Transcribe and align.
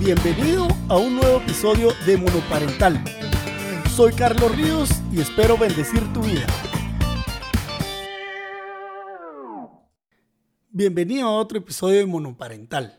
Bienvenido 0.00 0.66
a 0.88 0.96
un 0.96 1.16
nuevo 1.16 1.40
episodio 1.42 1.90
de 2.06 2.16
Monoparental. 2.16 3.04
Soy 3.94 4.14
Carlos 4.14 4.56
Ríos 4.56 4.88
y 5.12 5.20
espero 5.20 5.58
bendecir 5.58 6.10
tu 6.14 6.22
vida. 6.22 6.46
Bienvenido 10.70 11.28
a 11.28 11.36
otro 11.36 11.58
episodio 11.58 11.98
de 11.98 12.06
Monoparental. 12.06 12.98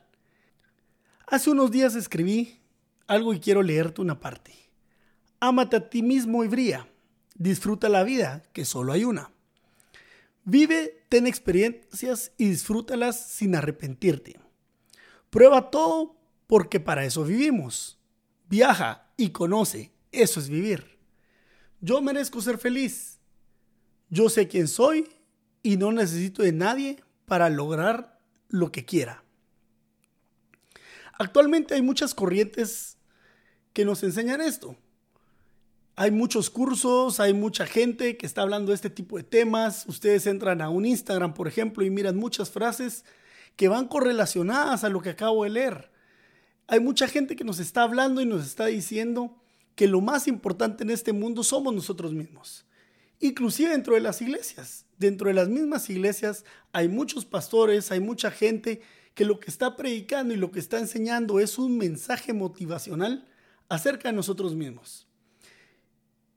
Hace 1.26 1.50
unos 1.50 1.72
días 1.72 1.96
escribí 1.96 2.60
algo 3.08 3.34
y 3.34 3.40
quiero 3.40 3.64
leerte 3.64 4.02
una 4.02 4.20
parte. 4.20 4.54
Ámate 5.40 5.78
a 5.78 5.90
ti 5.90 6.04
mismo 6.04 6.44
y 6.44 6.50
brilla. 6.50 6.88
Disfruta 7.34 7.90
la 7.90 8.04
vida, 8.04 8.44
que 8.54 8.64
solo 8.64 8.94
hay 8.94 9.06
una. 9.06 9.32
Vive, 10.44 11.04
ten 11.10 11.26
experiencias 11.26 12.32
y 12.38 12.50
disfrútalas 12.50 13.20
sin 13.20 13.56
arrepentirte. 13.56 14.40
Prueba 15.32 15.72
todo 15.72 16.21
porque 16.52 16.82
para 16.82 17.06
eso 17.06 17.24
vivimos. 17.24 17.98
Viaja 18.50 19.08
y 19.16 19.30
conoce, 19.30 19.94
eso 20.12 20.38
es 20.38 20.50
vivir. 20.50 21.00
Yo 21.80 22.02
merezco 22.02 22.42
ser 22.42 22.58
feliz. 22.58 23.22
Yo 24.10 24.28
sé 24.28 24.50
quién 24.50 24.68
soy 24.68 25.08
y 25.64 25.78
no 25.78 25.94
necesito 25.94 26.44
de 26.44 26.52
nadie 26.52 27.02
para 27.26 27.50
lograr 27.50 28.20
lo 28.50 28.70
que 28.70 28.84
quiera. 28.84 29.24
Actualmente 31.18 31.74
hay 31.74 31.82
muchas 31.82 32.14
corrientes 32.14 32.98
que 33.72 33.86
nos 33.86 34.04
enseñan 34.04 34.42
esto. 34.42 34.76
Hay 35.96 36.12
muchos 36.12 36.50
cursos, 36.50 37.22
hay 37.22 37.34
mucha 37.34 37.66
gente 37.66 38.18
que 38.18 38.26
está 38.26 38.42
hablando 38.42 38.72
de 38.72 38.76
este 38.76 38.90
tipo 38.90 39.16
de 39.16 39.24
temas. 39.24 39.86
Ustedes 39.88 40.28
entran 40.28 40.62
a 40.62 40.70
un 40.70 40.86
Instagram, 40.86 41.34
por 41.34 41.48
ejemplo, 41.48 41.86
y 41.86 41.90
miran 41.90 42.18
muchas 42.18 42.52
frases 42.52 43.06
que 43.56 43.70
van 43.70 43.88
correlacionadas 43.88 44.84
a 44.84 44.90
lo 44.90 45.00
que 45.02 45.12
acabo 45.12 45.46
de 45.46 45.52
leer. 45.52 45.91
Hay 46.68 46.80
mucha 46.80 47.08
gente 47.08 47.36
que 47.36 47.44
nos 47.44 47.60
está 47.60 47.84
hablando 47.84 48.22
y 48.22 48.26
nos 48.26 48.46
está 48.46 48.68
diciendo 48.68 49.38
que 49.76 49.88
lo 49.88 50.02
más 50.02 50.28
importante 50.28 50.84
en 50.84 50.90
este 50.90 51.14
mundo 51.14 51.44
somos 51.44 51.74
nosotros 51.74 52.14
mismos. 52.14 52.66
Inclusive 53.20 53.70
dentro 53.70 53.96
de 53.96 54.02
las 54.02 54.22
iglesias. 54.22 54.86
Dentro 54.98 55.28
de 55.28 55.34
las 55.34 55.50
mismas 55.50 55.90
iglesias 55.90 56.46
hay 56.72 56.88
muchos 56.88 57.26
pastores, 57.26 57.92
hay 57.92 58.00
mucha 58.00 58.32
gente 58.32 58.82
que 59.14 59.26
lo 59.26 59.40
que 59.40 59.50
está 59.52 59.76
predicando 59.76 60.34
y 60.34 60.38
lo 60.38 60.52
que 60.52 60.60
está 60.60 60.80
enseñando 60.80 61.40
es 61.40 61.58
un 61.58 61.78
mensaje 61.78 62.34
motivacional 62.34 63.28
acerca 63.70 64.10
de 64.10 64.16
nosotros 64.16 64.56
mismos. 64.56 65.08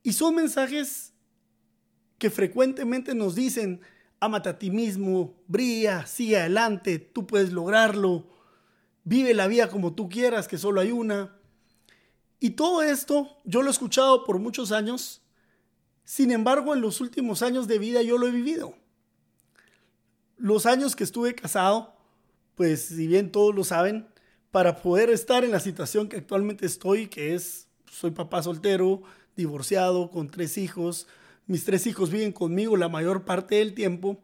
Y 0.03 0.13
son 0.13 0.35
mensajes 0.35 1.13
que 2.19 2.31
frecuentemente 2.31 3.15
nos 3.15 3.35
dicen, 3.35 3.81
amate 4.21 4.49
a 4.49 4.59
ti 4.59 4.71
mismo, 4.71 5.35
brilla, 5.47 6.07
sigue 6.07 6.39
adelante, 6.39 6.99
tú 6.99 7.27
puedes 7.27 7.53
lograrlo, 7.53 8.29
vive 9.05 9.35
la 9.35 9.47
vida 9.47 9.69
como 9.69 9.95
tú 9.95 10.09
quieras, 10.09 10.49
que 10.49 10.59
solo 10.59 10.81
hay 10.81 10.91
una. 10.91 11.37
Y 12.41 12.51
todo 12.51 12.83
esto 12.83 13.39
yo 13.45 13.63
lo 13.63 13.69
he 13.69 13.71
escuchado 13.71 14.25
por 14.25 14.39
muchos 14.39 14.73
años, 14.73 15.23
sin 16.05 16.31
embargo 16.31 16.75
en 16.75 16.81
los 16.81 17.01
últimos 17.01 17.43
años 17.43 17.69
de 17.69 17.79
vida 17.79 18.03
yo 18.03 18.19
lo 18.19 18.27
he 18.27 18.31
vivido. 18.31 18.75
Los 20.37 20.67
años 20.67 20.97
que 20.97 21.05
estuve 21.05 21.35
casado, 21.35 21.95
pues 22.55 22.87
si 22.87 23.07
bien 23.07 23.31
todos 23.31 23.55
lo 23.55 23.65
saben, 23.65 24.09
para 24.51 24.83
poder 24.83 25.11
estar 25.11 25.45
en 25.45 25.51
la 25.51 25.61
situación 25.61 26.09
que 26.09 26.17
actualmente 26.17 26.67
estoy, 26.67 27.09
que 27.09 27.35
es, 27.35 27.67
soy 27.91 28.11
papá 28.11 28.43
soltero, 28.43 29.03
divorciado, 29.37 30.11
con 30.11 30.29
tres 30.29 30.59
hijos, 30.59 31.07
mis 31.47 31.65
tres 31.65 31.87
hijos 31.87 32.11
viven 32.11 32.33
conmigo 32.33 32.77
la 32.77 32.89
mayor 32.89 33.25
parte 33.25 33.57
del 33.57 33.75
tiempo, 33.75 34.19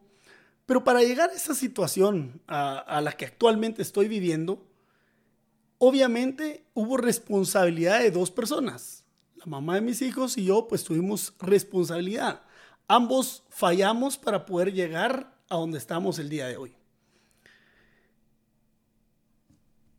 pero 0.65 0.83
para 0.83 1.03
llegar 1.03 1.29
a 1.29 1.33
esa 1.33 1.53
situación 1.53 2.41
a, 2.47 3.01
la 3.03 3.11
que 3.11 3.25
actualmente 3.25 3.81
estoy 3.81 4.07
viviendo, 4.07 4.65
obviamente 5.83 6.63
hubo 6.75 6.95
responsabilidad 6.95 8.01
de 8.01 8.11
dos 8.11 8.29
personas. 8.29 9.03
La 9.35 9.47
mamá 9.47 9.75
de 9.75 9.81
mis 9.81 10.03
hijos 10.03 10.37
y 10.37 10.45
yo 10.45 10.67
pues 10.67 10.83
tuvimos 10.83 11.33
responsabilidad. 11.39 12.43
Ambos 12.87 13.43
fallamos 13.49 14.15
para 14.15 14.45
poder 14.45 14.71
llegar 14.71 15.35
a 15.49 15.55
donde 15.55 15.79
estamos 15.79 16.19
el 16.19 16.29
día 16.29 16.45
de 16.45 16.57
hoy. 16.57 16.75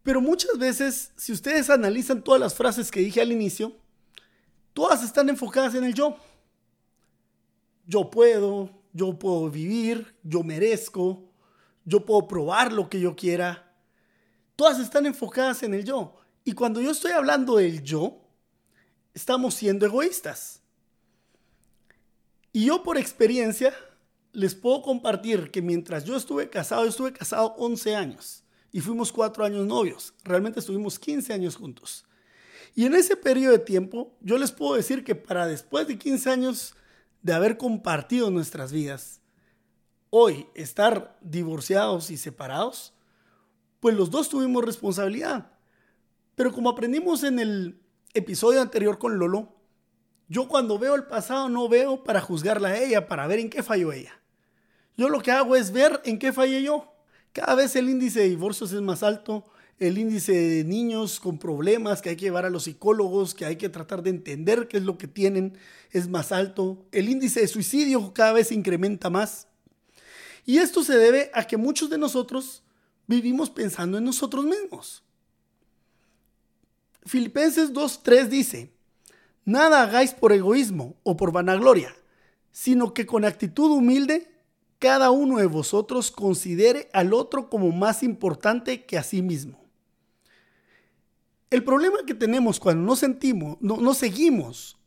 Pero 0.04 0.20
muchas 0.20 0.56
veces, 0.56 1.10
si 1.16 1.32
ustedes 1.32 1.68
analizan 1.68 2.22
todas 2.22 2.40
las 2.40 2.54
frases 2.54 2.88
que 2.88 3.00
dije 3.00 3.20
al 3.20 3.32
inicio, 3.32 3.76
todas 4.72 5.02
están 5.02 5.28
enfocadas 5.28 5.74
en 5.74 5.82
el 5.82 5.94
yo 5.94 6.16
yo 7.86 8.08
puedo, 8.08 8.70
yo 8.92 9.18
puedo 9.18 9.50
vivir, 9.50 10.14
yo 10.22 10.44
merezco, 10.44 11.24
yo 11.84 12.06
puedo 12.06 12.28
probar 12.28 12.72
lo 12.72 12.88
que 12.88 13.00
yo 13.00 13.16
quiera. 13.16 13.71
Todas 14.62 14.78
están 14.78 15.06
enfocadas 15.06 15.64
en 15.64 15.74
el 15.74 15.84
yo. 15.84 16.14
Y 16.44 16.52
cuando 16.52 16.80
yo 16.80 16.92
estoy 16.92 17.10
hablando 17.10 17.56
del 17.56 17.82
yo, 17.82 18.20
estamos 19.12 19.54
siendo 19.54 19.86
egoístas. 19.86 20.60
Y 22.52 22.66
yo 22.66 22.84
por 22.84 22.96
experiencia 22.96 23.74
les 24.30 24.54
puedo 24.54 24.82
compartir 24.82 25.50
que 25.50 25.62
mientras 25.62 26.04
yo 26.04 26.16
estuve 26.16 26.48
casado, 26.48 26.84
yo 26.84 26.90
estuve 26.90 27.12
casado 27.12 27.56
11 27.58 27.96
años 27.96 28.44
y 28.70 28.80
fuimos 28.80 29.10
4 29.10 29.44
años 29.44 29.66
novios. 29.66 30.14
Realmente 30.22 30.60
estuvimos 30.60 30.96
15 30.96 31.32
años 31.32 31.56
juntos. 31.56 32.04
Y 32.76 32.86
en 32.86 32.94
ese 32.94 33.16
periodo 33.16 33.54
de 33.54 33.64
tiempo, 33.64 34.16
yo 34.20 34.38
les 34.38 34.52
puedo 34.52 34.76
decir 34.76 35.02
que 35.02 35.16
para 35.16 35.48
después 35.48 35.88
de 35.88 35.98
15 35.98 36.30
años 36.30 36.76
de 37.20 37.32
haber 37.32 37.56
compartido 37.56 38.30
nuestras 38.30 38.70
vidas, 38.70 39.22
hoy 40.10 40.46
estar 40.54 41.18
divorciados 41.20 42.10
y 42.10 42.16
separados, 42.16 42.94
pues 43.82 43.96
los 43.96 44.12
dos 44.12 44.28
tuvimos 44.28 44.64
responsabilidad. 44.64 45.50
Pero 46.36 46.52
como 46.52 46.70
aprendimos 46.70 47.24
en 47.24 47.40
el 47.40 47.80
episodio 48.14 48.62
anterior 48.62 48.96
con 48.96 49.18
Lolo, 49.18 49.56
yo 50.28 50.46
cuando 50.46 50.78
veo 50.78 50.94
el 50.94 51.02
pasado 51.02 51.48
no 51.48 51.68
veo 51.68 52.04
para 52.04 52.20
juzgarla 52.20 52.68
a 52.68 52.78
ella, 52.78 53.08
para 53.08 53.26
ver 53.26 53.40
en 53.40 53.50
qué 53.50 53.60
falló 53.60 53.92
ella. 53.92 54.22
Yo 54.96 55.08
lo 55.08 55.20
que 55.20 55.32
hago 55.32 55.56
es 55.56 55.72
ver 55.72 56.00
en 56.04 56.20
qué 56.20 56.32
fallé 56.32 56.62
yo. 56.62 56.94
Cada 57.32 57.56
vez 57.56 57.74
el 57.74 57.90
índice 57.90 58.20
de 58.20 58.28
divorcios 58.28 58.72
es 58.72 58.80
más 58.80 59.02
alto, 59.02 59.48
el 59.80 59.98
índice 59.98 60.30
de 60.30 60.62
niños 60.62 61.18
con 61.18 61.40
problemas 61.40 62.00
que 62.02 62.10
hay 62.10 62.16
que 62.16 62.26
llevar 62.26 62.46
a 62.46 62.50
los 62.50 62.62
psicólogos, 62.62 63.34
que 63.34 63.46
hay 63.46 63.56
que 63.56 63.68
tratar 63.68 64.04
de 64.04 64.10
entender 64.10 64.68
qué 64.68 64.76
es 64.76 64.84
lo 64.84 64.96
que 64.96 65.08
tienen, 65.08 65.58
es 65.90 66.08
más 66.08 66.30
alto. 66.30 66.86
El 66.92 67.08
índice 67.08 67.40
de 67.40 67.48
suicidio 67.48 68.14
cada 68.14 68.32
vez 68.32 68.46
se 68.46 68.54
incrementa 68.54 69.10
más. 69.10 69.48
Y 70.46 70.58
esto 70.58 70.84
se 70.84 70.96
debe 70.96 71.32
a 71.34 71.48
que 71.48 71.56
muchos 71.56 71.90
de 71.90 71.98
nosotros 71.98 72.62
vivimos 73.12 73.50
pensando 73.50 73.98
en 73.98 74.04
nosotros 74.04 74.44
mismos. 74.44 75.02
Filipenses 77.04 77.72
2.3 77.72 78.28
dice, 78.28 78.72
nada 79.44 79.82
hagáis 79.82 80.14
por 80.14 80.32
egoísmo 80.32 80.96
o 81.02 81.16
por 81.16 81.30
vanagloria, 81.30 81.94
sino 82.52 82.94
que 82.94 83.04
con 83.04 83.24
actitud 83.24 83.70
humilde 83.70 84.30
cada 84.78 85.10
uno 85.10 85.38
de 85.38 85.46
vosotros 85.46 86.10
considere 86.10 86.88
al 86.92 87.12
otro 87.12 87.50
como 87.50 87.70
más 87.70 88.02
importante 88.02 88.86
que 88.86 88.96
a 88.96 89.02
sí 89.02 89.20
mismo. 89.20 89.62
El 91.50 91.64
problema 91.64 91.98
que 92.06 92.14
tenemos 92.14 92.58
cuando 92.58 92.82
no 92.82 92.96
sentimos, 92.96 93.58
no, 93.60 93.76
no 93.76 93.92
seguimos 93.92 94.78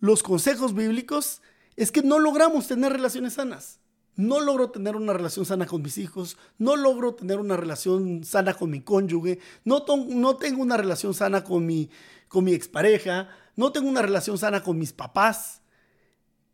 los 0.00 0.24
consejos 0.24 0.74
bíblicos 0.74 1.40
es 1.76 1.92
que 1.92 2.02
no 2.02 2.18
logramos 2.18 2.66
tener 2.66 2.92
relaciones 2.92 3.34
sanas. 3.34 3.78
No 4.16 4.40
logro 4.40 4.70
tener 4.70 4.96
una 4.96 5.12
relación 5.12 5.44
sana 5.44 5.66
con 5.66 5.82
mis 5.82 5.98
hijos, 5.98 6.36
no 6.58 6.76
logro 6.76 7.14
tener 7.14 7.40
una 7.40 7.56
relación 7.56 8.24
sana 8.24 8.54
con 8.54 8.70
mi 8.70 8.80
cónyuge, 8.80 9.40
no, 9.64 9.82
tengo 9.82 10.62
una 10.62 10.76
relación 10.76 11.14
sana 11.14 11.42
con 11.42 11.66
mi, 11.66 11.90
con 12.28 12.44
mi 12.44 12.54
expareja, 12.54 13.28
no 13.56 13.72
tengo 13.72 13.88
una 13.88 14.02
relación 14.02 14.38
sana 14.38 14.62
con 14.62 14.78
mis 14.78 14.92
papás. 14.92 15.60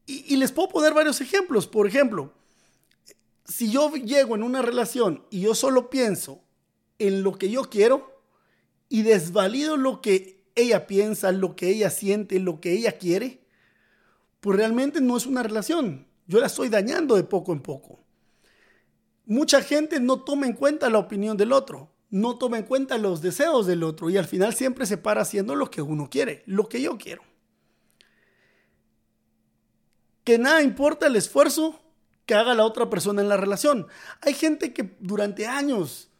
Y, 0.06 0.34
y 0.34 0.36
les 0.36 0.52
puedo 0.52 0.68
poner 0.68 0.94
varios 0.94 1.20
ejemplos. 1.20 1.66
Por 1.66 1.86
ejemplo, 1.86 2.32
si 3.44 3.70
yo 3.70 3.92
llego 3.92 4.34
en 4.34 4.42
una 4.42 4.62
relación 4.62 5.24
y 5.30 5.40
yo 5.40 5.54
solo 5.54 5.90
pienso 5.90 6.42
en 6.98 7.22
lo 7.22 7.36
que 7.36 7.50
yo 7.50 7.68
quiero, 7.68 8.10
y 8.90 9.02
desvalido 9.02 9.78
lo 9.78 10.02
que 10.02 10.44
ella 10.56 10.86
piensa, 10.86 11.32
lo 11.32 11.56
que 11.56 11.68
ella 11.68 11.88
siente, 11.88 12.38
lo 12.40 12.60
que 12.60 12.72
ella 12.72 12.98
quiere, 12.98 13.40
pues 14.40 14.58
realmente 14.58 15.00
no 15.00 15.16
es 15.16 15.24
una 15.24 15.42
relación. 15.42 16.06
Yo 16.30 16.38
la 16.38 16.46
estoy 16.46 16.68
dañando 16.68 17.16
de 17.16 17.24
poco 17.24 17.52
en 17.52 17.58
poco. 17.58 18.04
Mucha 19.26 19.62
gente 19.62 19.98
no 19.98 20.22
toma 20.22 20.46
en 20.46 20.52
cuenta 20.52 20.88
la 20.88 21.00
opinión 21.00 21.36
del 21.36 21.50
otro, 21.50 21.90
no 22.08 22.38
toma 22.38 22.58
en 22.58 22.66
cuenta 22.66 22.98
los 22.98 23.20
deseos 23.20 23.66
del 23.66 23.82
otro 23.82 24.10
y 24.10 24.16
al 24.16 24.26
final 24.26 24.54
siempre 24.54 24.86
se 24.86 24.96
para 24.96 25.22
haciendo 25.22 25.56
lo 25.56 25.72
que 25.72 25.82
uno 25.82 26.08
quiere, 26.08 26.44
lo 26.46 26.68
que 26.68 26.80
yo 26.82 26.98
quiero. 26.98 27.22
Que 30.22 30.38
nada 30.38 30.62
importa 30.62 31.08
el 31.08 31.16
esfuerzo 31.16 31.80
que 32.26 32.36
haga 32.36 32.54
la 32.54 32.64
otra 32.64 32.88
persona 32.88 33.22
en 33.22 33.28
la 33.28 33.36
relación. 33.36 33.88
Hay 34.20 34.34
gente 34.34 34.72
que 34.72 34.96
durante 35.00 35.48
años 35.48 36.12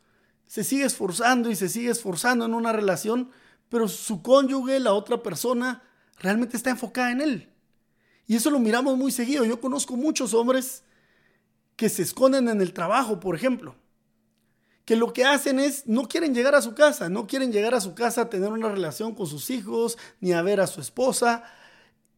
se 0.47 0.65
sigue 0.65 0.87
esforzando 0.87 1.53
y 1.53 1.55
se 1.55 1.69
sigue 1.69 1.91
esforzando 1.91 2.47
en 2.47 2.55
una 2.55 2.73
relación, 2.73 3.31
pero 3.69 3.87
su 3.87 4.23
cónyuge, 4.23 4.81
la 4.81 4.93
otra 4.93 5.23
persona, 5.23 5.85
realmente 6.19 6.57
está 6.57 6.71
enfocada 6.71 7.13
en 7.13 7.21
él. 7.21 7.51
Y 8.31 8.37
eso 8.37 8.49
lo 8.49 8.61
miramos 8.61 8.97
muy 8.97 9.11
seguido. 9.11 9.45
Yo 9.45 9.61
conozco 9.61 9.97
muchos 9.97 10.35
hombres 10.35 10.85
que 11.75 11.89
se 11.89 12.03
esconden 12.03 12.49
en 12.49 12.61
el 12.61 12.73
trabajo, 12.73 13.19
por 13.19 13.35
ejemplo, 13.35 13.75
que 14.85 14.95
lo 14.95 15.13
que 15.13 15.25
hacen 15.25 15.59
es, 15.59 15.85
no 15.89 16.07
quieren 16.07 16.33
llegar 16.33 16.55
a 16.55 16.63
su 16.63 16.73
casa, 16.73 17.09
no 17.09 17.27
quieren 17.27 17.51
llegar 17.51 17.75
a 17.75 17.81
su 17.81 17.93
casa 17.93 18.21
a 18.21 18.31
tener 18.31 18.53
una 18.53 18.69
relación 18.69 19.17
con 19.17 19.27
sus 19.27 19.51
hijos, 19.51 19.99
ni 20.21 20.31
a 20.31 20.43
ver 20.43 20.61
a 20.61 20.69
su 20.69 20.81
esposa, 20.81 21.43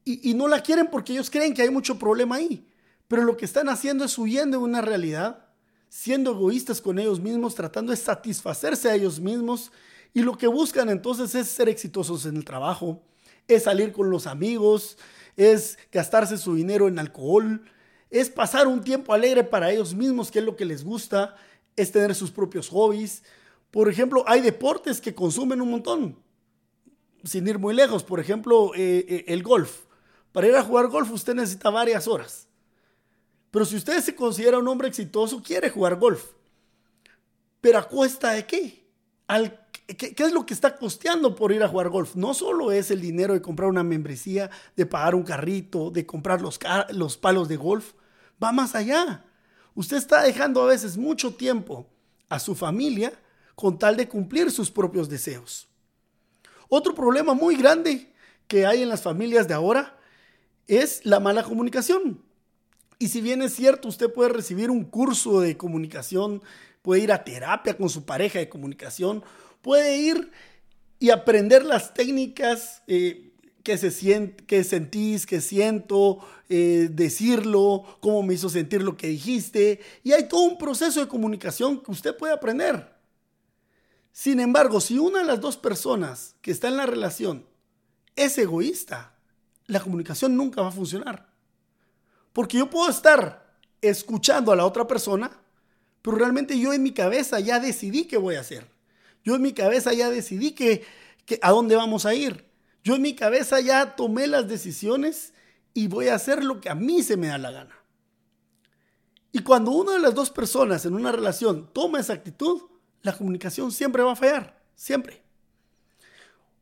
y, 0.04 0.28
y 0.28 0.34
no 0.34 0.48
la 0.48 0.62
quieren 0.62 0.88
porque 0.88 1.14
ellos 1.14 1.30
creen 1.30 1.54
que 1.54 1.62
hay 1.62 1.70
mucho 1.70 1.98
problema 1.98 2.36
ahí. 2.36 2.68
Pero 3.08 3.22
lo 3.22 3.38
que 3.38 3.46
están 3.46 3.70
haciendo 3.70 4.04
es 4.04 4.18
huyendo 4.18 4.58
de 4.58 4.64
una 4.64 4.82
realidad, 4.82 5.46
siendo 5.88 6.32
egoístas 6.32 6.82
con 6.82 6.98
ellos 6.98 7.20
mismos, 7.20 7.54
tratando 7.54 7.90
de 7.90 7.96
satisfacerse 7.96 8.90
a 8.90 8.94
ellos 8.96 9.18
mismos, 9.18 9.72
y 10.12 10.20
lo 10.20 10.36
que 10.36 10.46
buscan 10.46 10.90
entonces 10.90 11.34
es 11.34 11.48
ser 11.48 11.70
exitosos 11.70 12.26
en 12.26 12.36
el 12.36 12.44
trabajo, 12.44 13.02
es 13.48 13.62
salir 13.62 13.92
con 13.92 14.10
los 14.10 14.26
amigos, 14.26 14.98
es 15.36 15.78
gastarse 15.90 16.38
su 16.38 16.54
dinero 16.54 16.88
en 16.88 16.98
alcohol, 16.98 17.64
es 18.10 18.28
pasar 18.28 18.66
un 18.66 18.82
tiempo 18.82 19.14
alegre 19.14 19.44
para 19.44 19.70
ellos 19.70 19.94
mismos, 19.94 20.30
que 20.30 20.40
es 20.40 20.44
lo 20.44 20.56
que 20.56 20.64
les 20.64 20.84
gusta, 20.84 21.36
es 21.76 21.92
tener 21.92 22.14
sus 22.14 22.30
propios 22.30 22.68
hobbies. 22.68 23.22
Por 23.70 23.88
ejemplo, 23.88 24.24
hay 24.26 24.40
deportes 24.42 25.00
que 25.00 25.14
consumen 25.14 25.62
un 25.62 25.70
montón, 25.70 26.18
sin 27.24 27.48
ir 27.48 27.58
muy 27.58 27.74
lejos. 27.74 28.04
Por 28.04 28.20
ejemplo, 28.20 28.72
eh, 28.74 29.06
eh, 29.08 29.24
el 29.28 29.42
golf. 29.42 29.84
Para 30.32 30.46
ir 30.46 30.56
a 30.56 30.62
jugar 30.62 30.88
golf 30.88 31.10
usted 31.10 31.34
necesita 31.34 31.70
varias 31.70 32.06
horas. 32.06 32.48
Pero 33.50 33.64
si 33.64 33.76
usted 33.76 34.00
se 34.00 34.14
considera 34.14 34.58
un 34.58 34.68
hombre 34.68 34.88
exitoso, 34.88 35.42
quiere 35.42 35.70
jugar 35.70 35.96
golf. 35.96 36.32
Pero 37.60 37.78
a 37.78 37.88
cuesta 37.88 38.32
de 38.32 38.46
qué? 38.46 38.86
Al 39.26 39.61
¿Qué, 39.86 40.14
es 40.16 40.32
lo 40.32 40.46
que 40.46 40.54
está 40.54 40.76
costeando 40.76 41.34
por 41.34 41.52
ir 41.52 41.62
a 41.62 41.68
jugar 41.68 41.88
golf? 41.88 42.14
No 42.14 42.34
solo 42.34 42.72
es 42.72 42.90
el 42.90 43.00
dinero 43.00 43.34
de 43.34 43.42
comprar 43.42 43.68
una 43.68 43.82
membresía, 43.82 44.50
de 44.76 44.86
pagar 44.86 45.14
un 45.14 45.22
carrito, 45.22 45.90
de 45.90 46.06
comprar 46.06 46.40
los, 46.40 46.58
los 46.90 47.16
palos 47.16 47.48
de 47.48 47.56
golf. 47.56 47.92
Va 48.42 48.52
más 48.52 48.74
allá. 48.74 49.24
Usted 49.74 49.96
está 49.96 50.22
dejando 50.22 50.62
a 50.62 50.66
veces 50.66 50.96
mucho 50.96 51.34
tiempo 51.34 51.86
a 52.28 52.38
su 52.38 52.54
familia 52.54 53.12
con 53.54 53.78
tal 53.78 53.96
de 53.96 54.08
cumplir 54.08 54.50
sus 54.50 54.70
propios 54.70 55.08
deseos. 55.08 55.68
Otro 56.68 56.94
problema 56.94 57.34
muy 57.34 57.56
grande 57.56 58.12
que 58.46 58.66
hay 58.66 58.82
en 58.82 58.88
las 58.88 59.02
familias 59.02 59.48
de 59.48 59.54
ahora 59.54 59.98
es 60.66 61.04
la 61.04 61.20
mala 61.20 61.42
comunicación. 61.42 62.22
Y 62.98 63.08
si 63.08 63.20
bien 63.20 63.42
es 63.42 63.54
cierto, 63.54 63.88
usted 63.88 64.12
puede 64.12 64.30
recibir 64.30 64.70
un 64.70 64.84
curso 64.84 65.40
de 65.40 65.56
comunicación, 65.56 66.42
puede 66.82 67.02
ir 67.02 67.12
a 67.12 67.24
terapia 67.24 67.76
con 67.76 67.88
su 67.88 68.04
pareja 68.04 68.38
de 68.38 68.48
comunicación 68.48 69.22
puede 69.62 69.96
ir 69.96 70.30
y 70.98 71.10
aprender 71.10 71.64
las 71.64 71.94
técnicas 71.94 72.82
eh, 72.86 73.32
que, 73.64 73.78
se 73.78 74.34
que 74.46 74.64
sentís, 74.64 75.26
que 75.26 75.40
siento, 75.40 76.18
eh, 76.48 76.88
decirlo, 76.92 77.84
cómo 78.00 78.22
me 78.22 78.34
hizo 78.34 78.48
sentir 78.48 78.82
lo 78.82 78.96
que 78.96 79.08
dijiste. 79.08 79.80
Y 80.02 80.12
hay 80.12 80.28
todo 80.28 80.42
un 80.42 80.58
proceso 80.58 81.00
de 81.00 81.08
comunicación 81.08 81.82
que 81.82 81.90
usted 81.90 82.16
puede 82.16 82.34
aprender. 82.34 82.92
Sin 84.12 84.40
embargo, 84.40 84.80
si 84.80 84.98
una 84.98 85.20
de 85.20 85.24
las 85.24 85.40
dos 85.40 85.56
personas 85.56 86.36
que 86.42 86.50
está 86.50 86.68
en 86.68 86.76
la 86.76 86.86
relación 86.86 87.46
es 88.14 88.36
egoísta, 88.36 89.14
la 89.66 89.80
comunicación 89.80 90.36
nunca 90.36 90.60
va 90.60 90.68
a 90.68 90.72
funcionar. 90.72 91.32
Porque 92.32 92.58
yo 92.58 92.68
puedo 92.68 92.90
estar 92.90 93.56
escuchando 93.80 94.52
a 94.52 94.56
la 94.56 94.66
otra 94.66 94.86
persona, 94.86 95.30
pero 96.02 96.16
realmente 96.16 96.58
yo 96.58 96.72
en 96.72 96.82
mi 96.82 96.92
cabeza 96.92 97.40
ya 97.40 97.58
decidí 97.58 98.04
qué 98.04 98.18
voy 98.18 98.34
a 98.34 98.40
hacer. 98.40 98.71
Yo 99.24 99.36
en 99.36 99.42
mi 99.42 99.52
cabeza 99.52 99.92
ya 99.92 100.10
decidí 100.10 100.52
que, 100.52 100.84
a 101.40 101.50
dónde 101.50 101.76
vamos 101.76 102.06
a 102.06 102.14
ir. 102.14 102.44
Yo 102.82 102.96
en 102.96 103.02
mi 103.02 103.14
cabeza 103.14 103.60
ya 103.60 103.94
tomé 103.94 104.26
las 104.26 104.48
decisiones 104.48 105.32
y 105.72 105.88
voy 105.88 106.08
a 106.08 106.16
hacer 106.16 106.42
lo 106.44 106.60
que 106.60 106.68
a 106.68 106.74
mí 106.74 107.02
se 107.02 107.16
me 107.16 107.28
da 107.28 107.38
la 107.38 107.52
gana. 107.52 107.76
Y 109.30 109.38
cuando 109.40 109.70
una 109.70 109.92
de 109.92 110.00
las 110.00 110.14
dos 110.14 110.30
personas 110.30 110.84
en 110.84 110.94
una 110.94 111.12
relación 111.12 111.70
toma 111.72 112.00
esa 112.00 112.12
actitud, 112.12 112.62
la 113.02 113.16
comunicación 113.16 113.72
siempre 113.72 114.02
va 114.02 114.12
a 114.12 114.16
fallar, 114.16 114.60
siempre. 114.74 115.22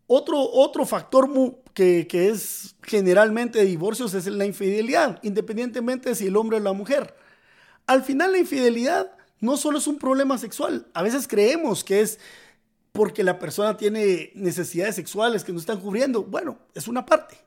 Otro, 0.06 0.38
otro 0.40 0.84
factor 0.86 1.28
que, 1.72 2.06
que, 2.06 2.28
es 2.28 2.74
generalmente 2.82 3.64
divorcios 3.64 4.12
es 4.14 4.26
la 4.26 4.44
infidelidad, 4.44 5.20
independientemente 5.22 6.10
de 6.10 6.14
si 6.14 6.26
el 6.26 6.36
hombre 6.36 6.58
o 6.58 6.60
la 6.60 6.72
mujer. 6.72 7.14
Al 7.86 8.02
final 8.02 8.32
la 8.32 8.38
infidelidad 8.38 9.12
no 9.40 9.56
solo 9.56 9.78
es 9.78 9.86
un 9.86 9.98
problema 9.98 10.36
sexual, 10.38 10.86
a 10.94 11.02
veces 11.02 11.26
creemos 11.26 11.82
que 11.82 12.00
es 12.02 12.18
porque 12.92 13.22
la 13.22 13.38
persona 13.38 13.76
tiene 13.76 14.32
necesidades 14.34 14.96
sexuales 14.96 15.44
que 15.44 15.52
no 15.52 15.58
están 15.58 15.80
cubriendo. 15.80 16.22
Bueno, 16.22 16.58
es 16.74 16.88
una 16.88 17.06
parte. 17.06 17.38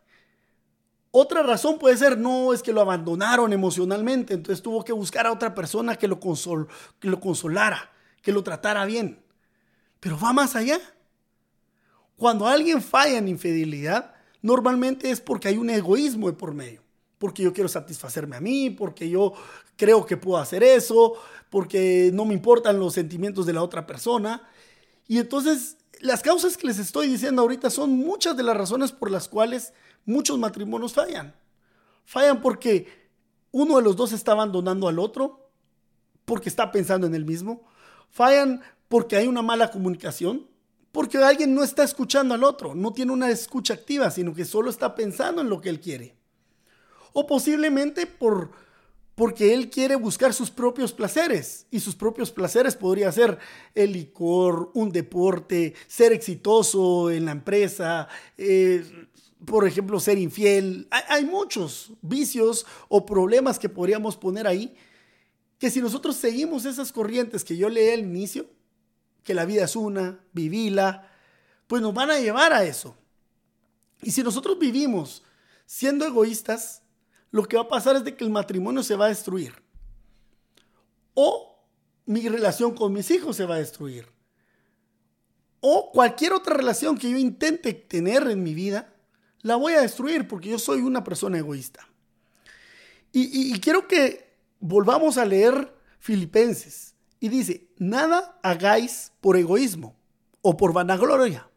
Otra 1.11 1.43
razón 1.43 1.77
puede 1.77 1.95
ser, 1.95 2.17
no, 2.17 2.53
es 2.53 2.63
que 2.63 2.73
lo 2.73 2.81
abandonaron 2.81 3.53
emocionalmente, 3.53 4.33
entonces 4.33 4.63
tuvo 4.63 4.83
que 4.83 4.93
buscar 4.93 5.27
a 5.27 5.31
otra 5.31 5.53
persona 5.53 5.95
que 5.95 6.07
lo, 6.07 6.19
que 6.99 7.07
lo 7.07 7.19
consolara, 7.19 7.91
que 8.21 8.31
lo 8.31 8.43
tratara 8.43 8.83
bien. 8.85 9.23
Pero 9.99 10.17
va 10.19 10.33
más 10.33 10.55
allá. 10.55 10.79
Cuando 12.15 12.47
alguien 12.47 12.81
falla 12.81 13.19
en 13.19 13.27
infidelidad, 13.27 14.15
normalmente 14.41 15.11
es 15.11 15.21
porque 15.21 15.49
hay 15.49 15.57
un 15.57 15.69
egoísmo 15.69 16.31
de 16.31 16.33
por 16.33 16.53
medio. 16.53 16.81
Porque 17.19 17.43
yo 17.43 17.53
quiero 17.53 17.69
satisfacerme 17.69 18.35
a 18.35 18.41
mí, 18.41 18.71
porque 18.71 19.07
yo 19.07 19.33
creo 19.77 20.05
que 20.05 20.17
puedo 20.17 20.41
hacer 20.41 20.63
eso, 20.63 21.13
porque 21.51 22.09
no 22.11 22.25
me 22.25 22.33
importan 22.33 22.79
los 22.79 22.93
sentimientos 22.93 23.45
de 23.45 23.53
la 23.53 23.61
otra 23.61 23.85
persona. 23.85 24.49
Y 25.07 25.19
entonces, 25.19 25.77
las 25.99 26.21
causas 26.21 26.57
que 26.57 26.67
les 26.67 26.79
estoy 26.79 27.07
diciendo 27.07 27.41
ahorita 27.41 27.69
son 27.69 27.91
muchas 27.91 28.35
de 28.37 28.43
las 28.43 28.57
razones 28.57 28.91
por 28.91 29.11
las 29.11 29.27
cuales 29.27 29.73
muchos 30.05 30.37
matrimonios 30.37 30.93
fallan. 30.93 31.35
Fallan 32.05 32.41
porque 32.41 33.09
uno 33.51 33.77
de 33.77 33.83
los 33.83 33.95
dos 33.95 34.11
está 34.11 34.33
abandonando 34.33 34.87
al 34.87 34.99
otro, 34.99 35.49
porque 36.25 36.49
está 36.49 36.71
pensando 36.71 37.07
en 37.07 37.15
el 37.15 37.25
mismo. 37.25 37.63
Fallan 38.09 38.61
porque 38.87 39.15
hay 39.15 39.27
una 39.27 39.41
mala 39.41 39.71
comunicación, 39.71 40.47
porque 40.91 41.17
alguien 41.17 41.55
no 41.55 41.63
está 41.63 41.83
escuchando 41.83 42.33
al 42.33 42.43
otro, 42.43 42.75
no 42.75 42.93
tiene 42.93 43.11
una 43.11 43.29
escucha 43.29 43.73
activa, 43.73 44.11
sino 44.11 44.33
que 44.33 44.45
solo 44.45 44.69
está 44.69 44.93
pensando 44.95 45.41
en 45.41 45.49
lo 45.49 45.59
que 45.59 45.69
él 45.69 45.79
quiere. 45.79 46.15
O 47.13 47.25
posiblemente 47.25 48.05
por 48.05 48.51
porque 49.15 49.53
él 49.53 49.69
quiere 49.69 49.95
buscar 49.95 50.33
sus 50.33 50.49
propios 50.49 50.91
placeres 50.91 51.67
y 51.69 51.79
sus 51.79 51.95
propios 51.95 52.31
placeres 52.31 52.75
podría 52.75 53.11
ser 53.11 53.37
el 53.75 53.93
licor, 53.93 54.71
un 54.73 54.91
deporte, 54.91 55.75
ser 55.87 56.13
exitoso 56.13 57.11
en 57.11 57.25
la 57.25 57.31
empresa, 57.31 58.07
eh, 58.37 59.07
por 59.45 59.67
ejemplo, 59.67 59.99
ser 59.99 60.17
infiel. 60.17 60.87
Hay, 61.09 61.25
muchos 61.25 61.91
vicios 62.01 62.65
o 62.87 63.05
problemas 63.05 63.59
que 63.59 63.69
podríamos 63.69 64.17
poner 64.17 64.47
ahí 64.47 64.75
que 65.59 65.69
si 65.69 65.81
nosotros 65.81 66.15
seguimos 66.15 66.65
esas 66.65 66.91
corrientes 66.91 67.43
que 67.43 67.55
yo 67.55 67.69
leí 67.69 67.89
al 67.89 68.01
inicio, 68.01 68.47
que 69.23 69.33
la 69.33 69.45
vida 69.45 69.65
es 69.65 69.75
una, 69.75 70.19
vivila, 70.33 71.09
pues 71.67 71.81
nos 71.81 71.93
van 71.93 72.11
a 72.11 72.19
llevar 72.19 72.51
a 72.51 72.65
eso. 72.65 72.95
Y 74.01 74.11
si 74.11 74.23
nosotros 74.23 74.59
vivimos 74.59 75.23
siendo 75.65 76.05
egoístas, 76.05 76.82
lo 77.33 77.47
que 77.47 77.57
va 77.57 77.63
a 77.63 77.67
pasar 77.67 77.95
es 77.95 78.03
de 78.03 78.15
que 78.15 78.23
el 78.23 78.29
matrimonio 78.29 78.83
se 78.83 78.95
va 78.95 79.05
a 79.05 79.09
destruir. 79.09 79.55
O 81.15 81.65
mi 82.05 82.29
relación 82.29 82.75
con 82.75 82.93
mis 82.93 83.09
hijos 83.09 83.35
se 83.35 83.47
va 83.47 83.55
a 83.55 83.57
destruir. 83.57 84.05
O 85.59 85.89
cualquier 85.91 86.33
otra 86.33 86.55
relación 86.55 86.95
que 86.95 87.09
yo 87.09 87.17
intente 87.17 87.73
tener 87.73 88.27
en 88.29 88.43
mi 88.43 88.53
vida, 88.53 88.93
la 89.41 89.55
voy 89.55 89.73
a 89.73 89.81
destruir 89.81 90.27
porque 90.27 90.49
yo 90.49 90.59
soy 90.59 90.81
una 90.81 91.03
persona 91.03 91.39
egoísta. 91.39 91.87
Y, 93.11 93.59
quiero 93.59 93.87
que 93.87 94.37
volvamos 94.59 95.17
a 95.17 95.25
leer 95.25 95.75
Filipenses. 95.97 96.93
Y 97.19 97.29
dice, 97.29 97.67
nada 97.79 98.39
hagáis 98.43 99.11
por 99.21 99.37
egoísmo 99.37 99.95
o 100.43 100.55
por 100.55 100.71
vanagloria, 100.71 101.49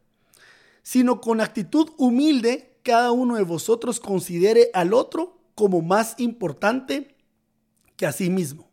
sino 0.83 1.21
con 1.21 1.42
actitud 1.42 1.90
humilde 1.99 2.78
cada 2.83 3.12
uno 3.12 3.37
de 3.37 3.42
vosotros 3.42 4.00
considere 4.00 4.71
al 4.73 4.95
otro 4.95 5.36
como 5.57 5.83
más 5.83 6.15
importante 6.19 7.17
que 7.97 8.07
a 8.07 8.13
sí 8.13 8.31
mismo. 8.31 8.71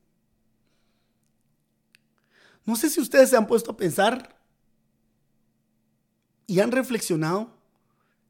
No 2.65 2.75
sé 2.75 2.89
si 2.89 3.01
ustedes 3.01 3.31
se 3.31 3.37
han 3.37 3.47
puesto 3.47 3.71
a 3.71 3.77
pensar 3.77 4.37
y 6.45 6.59
han 6.59 6.71
reflexionado 6.71 7.51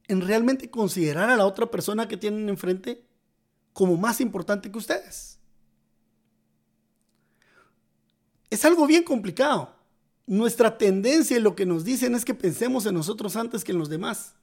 en 0.08 0.22
realmente 0.22 0.70
considerar 0.70 1.30
a 1.30 1.36
la 1.36 1.46
otra 1.46 1.70
persona 1.72 2.08
que 2.08 2.16
tienen 2.16 2.48
enfrente 2.48 3.04
como 3.74 3.98
más 3.98 4.22
importante 4.22 4.72
que 4.72 4.78
ustedes. 4.78 5.40
Es 8.52 8.64
algo 8.66 8.86
bien 8.86 9.04
complicado. 9.04 9.76
Nuestra 10.28 10.78
tendencia 10.78 11.38
y 11.38 11.42
lo 11.42 11.56
que 11.56 11.66
nos 11.66 11.84
dicen 11.84 12.14
es 12.14 12.24
que 12.24 12.36
pensemos 12.36 12.86
en 12.86 12.94
nosotros 12.94 13.36
antes 13.36 13.64
que 13.64 13.72
en 13.72 13.80
los 13.80 13.90
demás. 13.90 14.36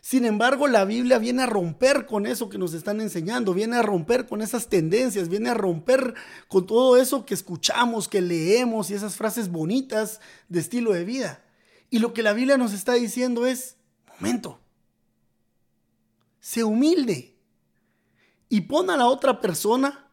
Sin 0.00 0.24
embargo, 0.24 0.66
la 0.66 0.86
Biblia 0.86 1.18
viene 1.18 1.42
a 1.42 1.46
romper 1.46 2.06
con 2.06 2.26
eso 2.26 2.48
que 2.48 2.56
nos 2.56 2.72
están 2.72 3.00
enseñando, 3.00 3.52
viene 3.52 3.76
a 3.76 3.82
romper 3.82 4.26
con 4.26 4.40
esas 4.40 4.68
tendencias, 4.68 5.28
viene 5.28 5.50
a 5.50 5.54
romper 5.54 6.14
con 6.48 6.66
todo 6.66 6.96
eso 6.96 7.26
que 7.26 7.34
escuchamos, 7.34 8.08
que 8.08 8.22
leemos 8.22 8.90
y 8.90 8.94
esas 8.94 9.16
frases 9.16 9.50
bonitas 9.50 10.20
de 10.48 10.60
estilo 10.60 10.92
de 10.92 11.04
vida. 11.04 11.44
Y 11.90 11.98
lo 11.98 12.14
que 12.14 12.22
la 12.22 12.32
Biblia 12.32 12.56
nos 12.56 12.72
está 12.72 12.94
diciendo 12.94 13.44
es, 13.46 13.76
momento, 14.18 14.58
sé 16.40 16.64
humilde 16.64 17.36
y 18.48 18.62
pon 18.62 18.88
a 18.88 18.96
la 18.96 19.06
otra 19.06 19.40
persona 19.40 20.08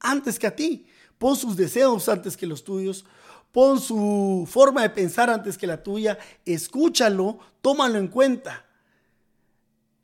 antes 0.00 0.38
que 0.38 0.46
a 0.48 0.56
ti. 0.56 0.86
pon 1.18 1.36
sus 1.36 1.54
deseos 1.54 2.08
antes 2.08 2.34
que 2.34 2.46
los 2.46 2.64
tuyos, 2.64 3.04
pon 3.52 3.78
su 3.78 4.48
forma 4.50 4.80
de 4.80 4.90
pensar 4.90 5.28
antes 5.28 5.58
que 5.58 5.66
la 5.66 5.82
tuya, 5.82 6.18
escúchalo, 6.46 7.38
tómalo 7.60 7.98
en 7.98 8.08
cuenta. 8.08 8.69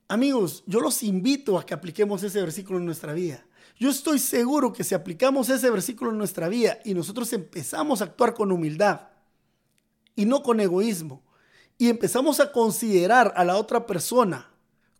Amigos, 0.08 0.62
yo 0.66 0.80
los 0.80 1.02
invito 1.02 1.58
a 1.58 1.66
que 1.66 1.74
apliquemos 1.74 2.22
ese 2.22 2.40
versículo 2.40 2.78
en 2.78 2.86
nuestra 2.86 3.12
vida. 3.12 3.44
Yo 3.78 3.90
estoy 3.90 4.18
seguro 4.20 4.72
que 4.72 4.84
si 4.84 4.94
aplicamos 4.94 5.48
ese 5.48 5.68
versículo 5.68 6.10
en 6.10 6.18
nuestra 6.18 6.48
vida 6.48 6.78
y 6.84 6.94
nosotros 6.94 7.32
empezamos 7.32 8.00
a 8.00 8.04
actuar 8.04 8.32
con 8.32 8.52
humildad 8.52 9.00
y 10.14 10.24
no 10.24 10.42
con 10.42 10.60
egoísmo 10.60 11.22
y 11.76 11.88
empezamos 11.88 12.40
a 12.40 12.52
considerar 12.52 13.34
a 13.36 13.44
la 13.44 13.56
otra 13.56 13.84
persona 13.84 14.50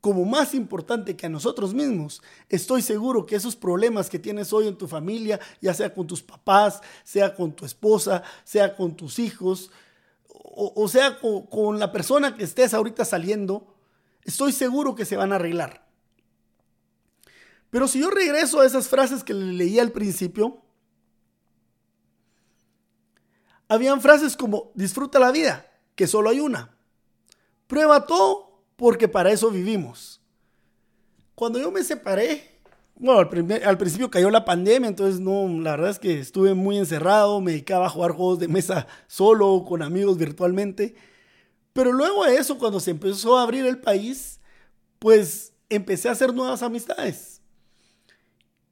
como 0.01 0.25
más 0.25 0.55
importante 0.55 1.17
que 1.17 1.27
a 1.27 1.31
nosotros 1.31 1.75
mismos, 1.75 2.23
estoy 2.49 2.81
seguro 2.81 3.27
que 3.27 3.35
esos 3.35 3.57
problemas 3.57 4.09
que 4.09 4.21
tienes 4.21 4.53
hoy 4.53 4.69
en 4.69 4.77
tu 4.77 4.87
familia, 4.87 5.41
ya 5.61 5.75
sea 5.75 5.93
con 5.93 6.07
tus 6.07 6.23
papás, 6.23 6.81
sea 7.03 7.35
con 7.35 7.53
tu 7.53 7.65
esposa, 7.65 8.23
sea 8.45 8.77
con 8.77 8.95
tus 8.95 9.19
hijos, 9.19 9.71
o, 10.29 10.87
sea 10.87 11.19
con, 11.19 11.47
con 11.47 11.79
la 11.81 11.91
persona 11.91 12.37
que 12.37 12.45
estés 12.45 12.73
ahorita 12.73 13.05
saliendo, 13.05 13.75
estoy 14.26 14.52
seguro 14.52 14.95
que 14.95 15.04
se 15.04 15.16
van 15.16 15.33
a 15.33 15.37
arreglar. 15.37 15.87
Pero 17.71 17.88
si 17.88 18.00
yo 18.00 18.11
regreso 18.11 18.61
a 18.61 18.66
esas 18.66 18.88
frases 18.88 19.25
que 19.25 19.33
le 19.33 19.52
leí 19.52 19.78
al 19.78 19.92
principio, 19.92 20.62
habían 23.68 24.00
frases 24.00 24.37
como 24.37 24.71
disfruta 24.75 25.18
la 25.18 25.30
vida, 25.30 25.66
que 25.95 26.06
solo 26.06 26.30
hay 26.30 26.40
una. 26.40 26.76
Prueba 27.66 28.06
todo 28.06 28.62
porque 28.76 29.09
para 29.09 29.30
eso 29.30 29.50
vivimos. 29.50 30.21
Cuando 31.35 31.59
yo 31.59 31.71
me 31.71 31.83
separé, 31.83 32.56
bueno, 32.95 33.21
al, 33.21 33.78
principio 33.78 34.11
cayó 34.11 34.30
la 34.30 34.45
pandemia, 34.45 34.88
entonces 34.88 35.21
no, 35.21 35.49
la 35.61 35.73
verdad 35.73 35.90
es 35.90 35.99
que 35.99 36.18
estuve 36.18 36.54
muy 36.54 36.78
encerrado, 36.78 37.40
me 37.40 37.52
dedicaba 37.52 37.87
a 37.87 37.90
jugar 37.90 38.12
juegos 38.12 38.38
de 38.38 38.49
mesa 38.49 38.87
solo, 39.06 39.64
con 39.66 39.83
amigos 39.83 40.16
virtualmente. 40.16 40.95
Pero 41.76 41.92
luego 41.92 42.25
de 42.25 42.38
eso, 42.38 42.56
cuando 42.56 42.80
se 42.80 42.92
empezó 42.92 43.37
a 43.37 43.42
abrir 43.42 43.66
el 43.66 43.78
país, 43.78 44.40
pues 44.99 45.52
empecé 45.68 46.09
a 46.09 46.12
hacer 46.12 46.33
nuevas 46.33 46.62
amistades. 46.62 47.42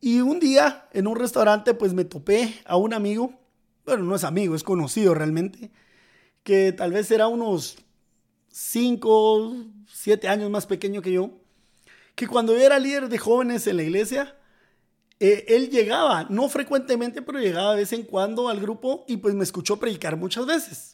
Y 0.00 0.23
un 0.23 0.40
día 0.40 0.88
en 0.90 1.06
un 1.06 1.14
restaurante, 1.14 1.75
pues 1.75 1.92
me 1.92 2.06
topé 2.06 2.62
a 2.64 2.78
un 2.78 2.94
amigo, 2.94 3.38
bueno, 3.84 4.04
no 4.04 4.16
es 4.16 4.25
amigo, 4.25 4.54
es 4.54 4.62
conocido 4.62 5.12
realmente, 5.12 5.70
que 6.44 6.73
tal 6.73 6.92
vez 6.92 7.11
era 7.11 7.28
unos 7.28 7.76
5, 8.49 9.54
7 9.87 10.26
años 10.28 10.50
más 10.50 10.64
pequeño 10.64 11.02
que 11.02 11.12
yo, 11.12 11.30
que 12.14 12.26
cuando 12.26 12.54
yo 12.54 12.61
era 12.61 12.78
líder 12.78 13.11
de 13.11 13.18
jóvenes 13.18 13.66
en 13.66 13.76
la 13.76 13.82
iglesia, 13.82 14.34
eh, 15.20 15.44
él 15.49 15.68
llegaba, 15.68 16.25
no 16.30 16.49
frecuentemente, 16.49 17.20
pero 17.20 17.38
llegaba 17.38 17.73
de 17.73 17.80
vez 17.80 17.92
en 17.92 18.04
cuando 18.04 18.49
al 18.49 18.61
grupo 18.61 19.04
y 19.06 19.18
pues 19.18 19.34
me 19.34 19.44
escuchó 19.44 19.78
predicar 19.78 20.16
muchas 20.16 20.46
veces. 20.46 20.94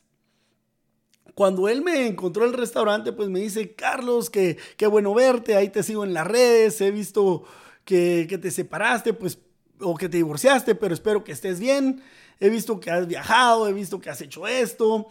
Cuando 1.35 1.69
él 1.69 1.83
me 1.83 2.07
encontró 2.07 2.45
en 2.45 2.51
el 2.51 2.59
restaurante, 2.59 3.13
pues 3.13 3.29
me 3.29 3.41
dice, 3.41 3.75
Carlos, 3.75 4.31
que 4.31 4.59
qué 4.77 4.87
bueno 4.87 5.15
verte, 5.15 5.57
ahí 5.57 5.69
te 5.69 5.83
sigo 5.83 6.05
en 6.05 6.15
las 6.15 6.27
redes, 6.27 6.81
he 6.81 6.91
visto 6.91 7.45
que, 7.85 8.27
que 8.29 8.39
te 8.39 8.51
separaste, 8.51 9.13
pues, 9.15 9.39
o 9.81 9.97
que 9.97 10.09
te 10.09 10.19
divorciaste, 10.19 10.75
pero 10.75 10.95
espero 10.95 11.25
que 11.25 11.33
estés 11.33 11.61
bien, 11.61 12.03
he 12.39 12.51
visto 12.51 12.81
que 12.81 12.91
has 12.91 13.07
viajado, 13.07 13.69
he 13.69 13.73
visto 13.73 14.01
que 14.01 14.11
has 14.11 14.21
hecho 14.21 14.47
esto, 14.47 15.07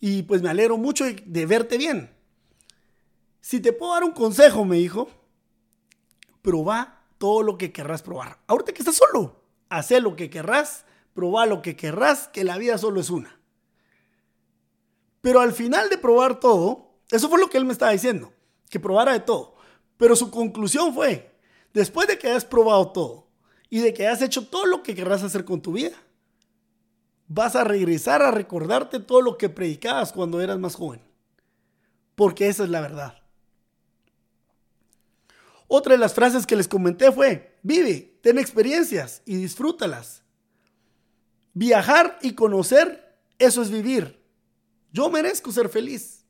y 0.00 0.22
pues 0.22 0.42
me 0.42 0.50
alegro 0.50 0.76
mucho 0.76 1.04
de 1.04 1.46
verte 1.46 1.78
bien. 1.78 2.10
Si 3.40 3.60
te 3.60 3.72
puedo 3.72 3.92
dar 3.92 4.04
un 4.04 4.12
consejo, 4.12 4.64
me 4.64 4.76
dijo, 4.76 5.08
proba 6.40 7.02
todo 7.18 7.42
lo 7.42 7.58
que 7.58 7.72
querrás 7.72 8.02
probar. 8.02 8.38
Ahorita 8.46 8.72
que 8.72 8.80
estás 8.80 8.96
solo, 8.96 9.42
haz 9.68 9.90
lo 9.90 10.16
que 10.16 10.30
querrás, 10.30 10.84
proba 11.14 11.46
lo 11.46 11.62
que 11.62 11.76
querrás, 11.76 12.28
que 12.28 12.44
la 12.44 12.58
vida 12.58 12.78
solo 12.78 13.00
es 13.00 13.10
una. 13.10 13.38
Pero 15.24 15.40
al 15.40 15.54
final 15.54 15.88
de 15.88 15.96
probar 15.96 16.38
todo, 16.38 16.98
eso 17.10 17.30
fue 17.30 17.40
lo 17.40 17.48
que 17.48 17.56
él 17.56 17.64
me 17.64 17.72
estaba 17.72 17.92
diciendo, 17.92 18.34
que 18.68 18.78
probara 18.78 19.14
de 19.14 19.20
todo. 19.20 19.54
Pero 19.96 20.16
su 20.16 20.30
conclusión 20.30 20.92
fue, 20.92 21.34
después 21.72 22.06
de 22.06 22.18
que 22.18 22.28
hayas 22.28 22.44
probado 22.44 22.92
todo 22.92 23.28
y 23.70 23.78
de 23.78 23.94
que 23.94 24.06
hayas 24.06 24.20
hecho 24.20 24.46
todo 24.46 24.66
lo 24.66 24.82
que 24.82 24.94
querrás 24.94 25.22
hacer 25.22 25.46
con 25.46 25.62
tu 25.62 25.72
vida, 25.72 25.96
vas 27.26 27.56
a 27.56 27.64
regresar 27.64 28.20
a 28.20 28.32
recordarte 28.32 29.00
todo 29.00 29.22
lo 29.22 29.38
que 29.38 29.48
predicabas 29.48 30.12
cuando 30.12 30.42
eras 30.42 30.58
más 30.58 30.74
joven. 30.74 31.00
Porque 32.16 32.48
esa 32.48 32.64
es 32.64 32.68
la 32.68 32.82
verdad. 32.82 33.22
Otra 35.68 35.94
de 35.94 36.00
las 36.00 36.12
frases 36.12 36.44
que 36.44 36.54
les 36.54 36.68
comenté 36.68 37.10
fue, 37.10 37.56
vive, 37.62 38.18
ten 38.22 38.38
experiencias 38.38 39.22
y 39.24 39.36
disfrútalas. 39.36 40.22
Viajar 41.54 42.18
y 42.20 42.34
conocer, 42.34 43.16
eso 43.38 43.62
es 43.62 43.70
vivir. 43.70 44.22
Yo 44.94 45.10
merezco 45.10 45.52
ser 45.52 45.68
feliz. 45.68 46.24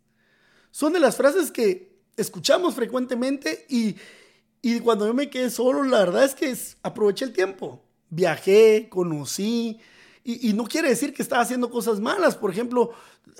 Son 0.72 0.92
de 0.92 0.98
las 0.98 1.16
frases 1.16 1.52
que 1.52 2.00
escuchamos 2.16 2.74
frecuentemente 2.74 3.66
y, 3.68 3.94
y 4.62 4.80
cuando 4.80 5.06
yo 5.06 5.14
me 5.14 5.30
quedé 5.30 5.50
solo, 5.50 5.84
la 5.84 5.98
verdad 6.00 6.24
es 6.24 6.34
que 6.34 6.56
aproveché 6.82 7.26
el 7.26 7.32
tiempo. 7.34 7.84
Viajé, 8.08 8.88
conocí, 8.88 9.78
y, 10.26 10.54
no 10.54 10.64
quiere 10.64 10.88
decir 10.88 11.12
que 11.12 11.20
estaba 11.20 11.42
haciendo 11.42 11.68
cosas 11.68 12.00
malas. 12.00 12.34
Por 12.34 12.50
ejemplo, 12.50 12.92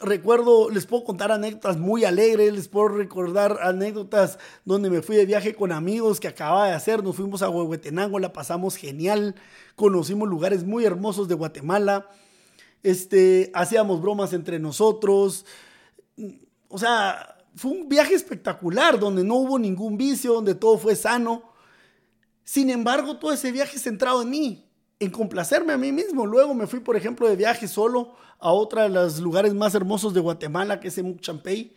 recuerdo, 0.03 0.69
les 0.69 0.85
puedo 0.85 1.03
contar 1.03 1.33
anécdotas 1.33 1.79
muy 1.79 2.05
alegres, 2.05 2.53
les 2.53 2.69
puedo 2.69 2.89
recordar 2.89 3.59
anécdotas 3.63 4.39
donde 4.67 4.91
me 4.91 5.01
fui 5.01 5.17
de 5.17 5.25
viaje 5.25 5.55
con 5.55 5.73
amigos 5.73 6.21
que 6.21 6.29
acababa 6.29 6.67
de 6.67 6.75
hacer. 6.75 7.03
Nos 7.03 7.17
fuimos 7.17 7.41
a 7.41 7.49
Huehuetenango, 7.49 8.19
la 8.19 8.35
pasamos 8.35 8.77
genial, 8.77 9.35
conocimos 9.77 10.29
lugares 10.29 10.65
muy 10.65 10.85
hermosos 10.85 11.27
de 11.27 11.35
Guatemala. 11.35 12.11
Este, 12.85 13.51
hacíamos 13.55 14.01
bromas 14.01 14.33
entre 14.33 14.61
nosotros. 14.61 15.45
O 16.69 16.79
sea, 16.79 17.37
fue 17.57 17.73
un 17.73 17.89
viaje 17.89 18.15
espectacular 18.15 19.01
donde 19.01 19.25
no 19.25 19.37
hubo 19.37 19.59
ningún 19.59 19.97
vicio, 19.97 20.35
donde 20.35 20.55
todo 20.55 20.79
fue 20.79 20.95
sano. 20.95 21.43
Sin 22.45 22.69
embargo, 22.69 23.17
todo 23.17 23.33
ese 23.33 23.51
viaje 23.51 23.79
centrado 23.79 24.23
en 24.23 24.31
mí, 24.31 24.69
en 25.01 25.11
complacerme 25.11 25.73
a 25.73 25.79
mí 25.79 25.93
mismo. 25.93 26.27
Luego 26.27 26.55
me 26.55 26.67
fui, 26.67 26.81
por 26.81 26.95
ejemplo, 26.95 27.27
de 27.27 27.37
viaje 27.37 27.67
solo 27.67 28.15
a 28.39 28.53
otro 28.53 28.83
de 28.83 28.91
los 28.91 29.19
lugares 29.19 29.55
más 29.55 29.75
hermosos 29.75 30.13
de 30.13 30.21
Guatemala, 30.21 30.79
que 30.79 30.89
es 30.89 30.99
en 30.99 31.19
Champey. 31.19 31.75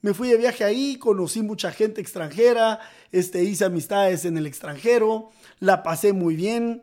Me 0.00 0.12
fui 0.12 0.28
de 0.28 0.36
viaje 0.36 0.64
ahí, 0.64 0.98
conocí 0.98 1.42
mucha 1.42 1.70
gente 1.70 2.00
extranjera, 2.00 2.80
este, 3.12 3.44
hice 3.44 3.64
amistades 3.64 4.24
en 4.24 4.36
el 4.36 4.46
extranjero, 4.46 5.30
la 5.60 5.82
pasé 5.82 6.12
muy 6.12 6.34
bien. 6.36 6.82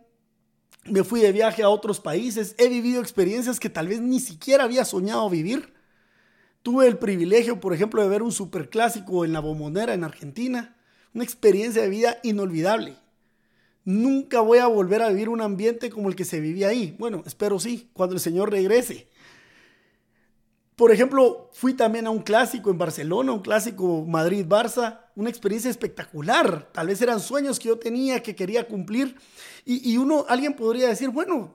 Me 0.86 1.04
fui 1.04 1.22
de 1.22 1.32
viaje 1.32 1.64
a 1.64 1.70
otros 1.70 2.00
países, 2.00 2.56
he 2.58 2.68
vivido 2.68 3.02
experiencias 3.02 3.60
que 3.60 3.70
tal 3.70 3.88
vez 3.88 4.02
ni 4.02 4.20
siquiera 4.20 4.66
había 4.66 4.84
soñado 4.84 5.30
vivir. 5.30 5.74
Tuve 6.62 6.88
el 6.88 6.98
privilegio, 6.98 7.60
por 7.60 7.74
ejemplo, 7.74 8.02
de 8.02 8.10
ver 8.10 8.22
un 8.22 8.32
superclásico 8.32 9.24
en 9.24 9.34
la 9.34 9.40
Bombonera 9.40 9.94
en 9.94 10.04
Argentina, 10.04 10.76
una 11.14 11.24
experiencia 11.24 11.82
de 11.82 11.90
vida 11.90 12.18
inolvidable. 12.24 12.98
Nunca 13.86 14.42
voy 14.42 14.60
a 14.60 14.68
volver 14.68 15.02
a 15.02 15.10
vivir 15.10 15.30
un 15.30 15.42
ambiente 15.42 15.90
como 15.90 16.10
el 16.10 16.16
que 16.16 16.26
se 16.26 16.40
vivía 16.40 16.70
ahí. 16.70 16.96
Bueno, 17.00 17.24
espero 17.26 17.60
sí, 17.60 17.90
cuando 17.94 18.16
el 18.16 18.22
Señor 18.22 18.52
regrese. 18.52 19.10
Por 20.76 20.92
ejemplo, 20.92 21.50
fui 21.54 21.74
también 21.74 22.08
a 22.08 22.10
un 22.10 22.24
clásico 22.24 22.72
en 22.72 22.78
Barcelona, 22.78 23.32
un 23.32 23.42
clásico 23.42 24.06
Madrid-Barça, 24.06 25.02
una 25.16 25.30
experiencia 25.30 25.70
espectacular. 25.70 26.72
Tal 26.74 26.88
vez 26.88 27.02
eran 27.02 27.20
sueños 27.20 27.60
que 27.60 27.68
yo 27.68 27.78
tenía, 27.78 28.24
que 28.24 28.36
quería 28.36 28.68
cumplir. 28.68 29.16
Y, 29.66 29.92
y 29.92 29.98
uno, 29.98 30.26
alguien 30.28 30.56
podría 30.56 30.88
decir, 30.88 31.10
bueno, 31.10 31.54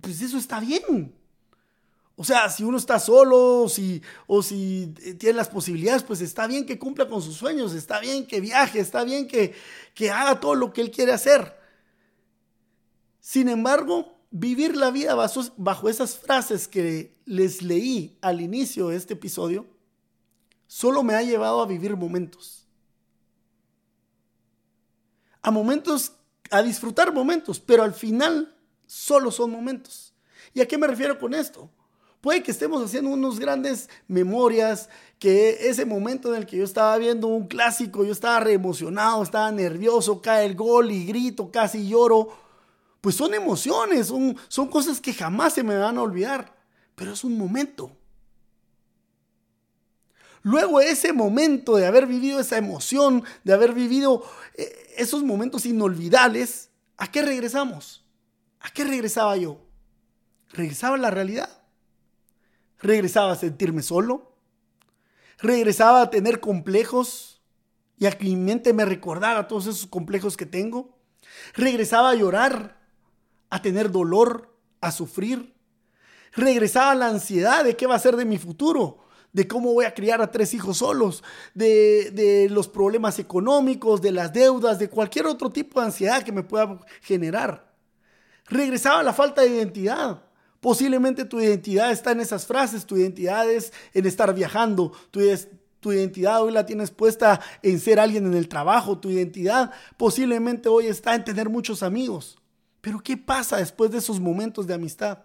pues 0.00 0.20
eso 0.20 0.36
está 0.36 0.58
bien. 0.58 1.14
O 2.16 2.22
sea, 2.22 2.48
si 2.48 2.62
uno 2.62 2.76
está 2.78 3.00
solo 3.00 3.68
si, 3.68 4.00
o 4.26 4.42
si 4.42 4.94
eh, 5.02 5.14
tiene 5.14 5.36
las 5.36 5.48
posibilidades, 5.48 6.04
pues 6.04 6.20
está 6.20 6.46
bien 6.46 6.64
que 6.64 6.78
cumpla 6.78 7.08
con 7.08 7.20
sus 7.20 7.36
sueños, 7.36 7.74
está 7.74 7.98
bien 7.98 8.26
que 8.26 8.40
viaje, 8.40 8.78
está 8.78 9.02
bien 9.02 9.26
que, 9.26 9.52
que 9.94 10.10
haga 10.10 10.38
todo 10.38 10.54
lo 10.54 10.72
que 10.72 10.80
él 10.80 10.90
quiere 10.92 11.12
hacer. 11.12 11.56
Sin 13.18 13.48
embargo, 13.48 14.16
vivir 14.36 14.76
la 14.76 14.90
vida 14.90 15.14
bajo, 15.14 15.42
bajo 15.56 15.88
esas 15.88 16.18
frases 16.18 16.66
que 16.66 17.14
les 17.24 17.62
leí 17.62 18.18
al 18.20 18.40
inicio 18.40 18.88
de 18.88 18.96
este 18.96 19.14
episodio, 19.14 19.64
solo 20.66 21.04
me 21.04 21.14
ha 21.14 21.22
llevado 21.22 21.62
a 21.62 21.66
vivir 21.66 21.96
momentos. 21.96 22.66
A 25.40 25.52
momentos, 25.52 26.14
a 26.50 26.62
disfrutar 26.62 27.14
momentos, 27.14 27.60
pero 27.60 27.84
al 27.84 27.94
final 27.94 28.52
solo 28.86 29.30
son 29.30 29.52
momentos. 29.52 30.12
¿Y 30.52 30.60
a 30.60 30.66
qué 30.66 30.78
me 30.78 30.88
refiero 30.88 31.16
con 31.16 31.32
esto? 31.32 31.70
Puede 32.20 32.42
que 32.42 32.50
estemos 32.50 32.84
haciendo 32.84 33.10
unos 33.10 33.38
grandes 33.38 33.88
memorias, 34.08 34.88
que 35.20 35.68
ese 35.68 35.84
momento 35.84 36.34
en 36.34 36.40
el 36.40 36.46
que 36.46 36.56
yo 36.56 36.64
estaba 36.64 36.96
viendo 36.98 37.28
un 37.28 37.46
clásico, 37.46 38.04
yo 38.04 38.10
estaba 38.10 38.40
re 38.40 38.54
emocionado, 38.54 39.22
estaba 39.22 39.52
nervioso, 39.52 40.20
cae 40.20 40.46
el 40.46 40.56
gol 40.56 40.90
y 40.90 41.06
grito, 41.06 41.52
casi 41.52 41.86
lloro. 41.86 42.43
Pues 43.04 43.16
son 43.16 43.34
emociones, 43.34 44.06
son, 44.06 44.34
son 44.48 44.68
cosas 44.68 44.98
que 44.98 45.12
jamás 45.12 45.52
se 45.52 45.62
me 45.62 45.76
van 45.76 45.98
a 45.98 46.00
olvidar, 46.00 46.56
pero 46.94 47.12
es 47.12 47.22
un 47.22 47.36
momento. 47.36 47.94
Luego 50.40 50.80
ese 50.80 51.12
momento 51.12 51.76
de 51.76 51.84
haber 51.84 52.06
vivido 52.06 52.40
esa 52.40 52.56
emoción, 52.56 53.22
de 53.44 53.52
haber 53.52 53.74
vivido 53.74 54.24
eh, 54.54 54.94
esos 54.96 55.22
momentos 55.22 55.66
inolvidables, 55.66 56.70
¿a 56.96 57.10
qué 57.10 57.20
regresamos? 57.20 58.06
¿A 58.60 58.70
qué 58.70 58.84
regresaba 58.84 59.36
yo? 59.36 59.60
Regresaba 60.54 60.94
a 60.94 60.98
la 60.98 61.10
realidad. 61.10 61.50
Regresaba 62.78 63.32
a 63.32 63.36
sentirme 63.36 63.82
solo. 63.82 64.34
Regresaba 65.40 66.00
a 66.00 66.08
tener 66.08 66.40
complejos 66.40 67.42
y 67.98 68.06
a 68.06 68.12
que 68.12 68.24
mi 68.24 68.36
mente 68.36 68.72
me 68.72 68.86
recordara 68.86 69.46
todos 69.46 69.66
esos 69.66 69.86
complejos 69.86 70.38
que 70.38 70.46
tengo. 70.46 70.96
Regresaba 71.52 72.08
a 72.08 72.14
llorar, 72.14 72.82
a 73.50 73.62
tener 73.62 73.90
dolor, 73.90 74.54
a 74.80 74.90
sufrir. 74.90 75.54
Regresaba 76.32 76.94
la 76.94 77.08
ansiedad 77.08 77.64
de 77.64 77.76
qué 77.76 77.86
va 77.86 77.94
a 77.94 78.00
ser 78.00 78.16
de 78.16 78.24
mi 78.24 78.38
futuro, 78.38 78.98
de 79.32 79.46
cómo 79.48 79.72
voy 79.72 79.84
a 79.84 79.94
criar 79.94 80.20
a 80.20 80.30
tres 80.30 80.54
hijos 80.54 80.78
solos, 80.78 81.22
de, 81.54 82.10
de, 82.12 82.48
los 82.50 82.68
problemas 82.68 83.18
económicos, 83.18 84.02
de 84.02 84.12
las 84.12 84.32
deudas, 84.32 84.78
de 84.78 84.88
cualquier 84.88 85.26
otro 85.26 85.50
tipo 85.50 85.80
de 85.80 85.86
ansiedad 85.86 86.22
que 86.22 86.32
me 86.32 86.42
pueda 86.42 86.80
generar. 87.02 87.72
Regresaba 88.46 89.00
a 89.00 89.04
la 89.04 89.12
falta 89.12 89.42
de 89.42 89.48
identidad. 89.48 90.22
Posiblemente 90.60 91.24
tu 91.24 91.40
identidad 91.40 91.90
está 91.90 92.12
en 92.12 92.20
esas 92.20 92.46
frases, 92.46 92.86
tu 92.86 92.96
identidad 92.96 93.50
es 93.50 93.72
en 93.92 94.06
estar 94.06 94.34
viajando, 94.34 94.92
tu, 95.10 95.20
tu 95.80 95.92
identidad 95.92 96.42
hoy 96.42 96.52
la 96.52 96.64
tienes 96.64 96.90
puesta 96.90 97.40
en 97.62 97.78
ser 97.78 98.00
alguien 98.00 98.24
en 98.24 98.32
el 98.34 98.48
trabajo. 98.48 98.98
Tu 98.98 99.10
identidad 99.10 99.70
posiblemente 99.98 100.70
hoy 100.70 100.86
está 100.86 101.14
en 101.14 101.22
tener 101.22 101.50
muchos 101.50 101.82
amigos. 101.82 102.38
Pero 102.84 103.00
¿qué 103.02 103.16
pasa 103.16 103.56
después 103.56 103.90
de 103.90 103.96
esos 103.96 104.20
momentos 104.20 104.66
de 104.66 104.74
amistad? 104.74 105.20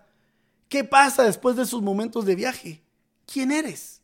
¿Qué 0.69 0.85
pasa 0.85 1.23
después 1.23 1.57
de 1.57 1.63
esos 1.63 1.81
momentos 1.81 2.25
de 2.25 2.33
viaje? 2.33 2.81
¿Quién 3.25 3.51
eres? 3.51 3.99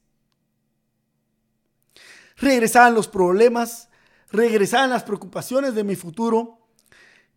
Regresaban 2.35 2.93
los 2.93 3.07
problemas, 3.07 3.87
regresaban 4.29 4.89
las 4.89 5.03
preocupaciones 5.03 5.73
de 5.73 5.85
mi 5.85 5.95
futuro 5.95 6.67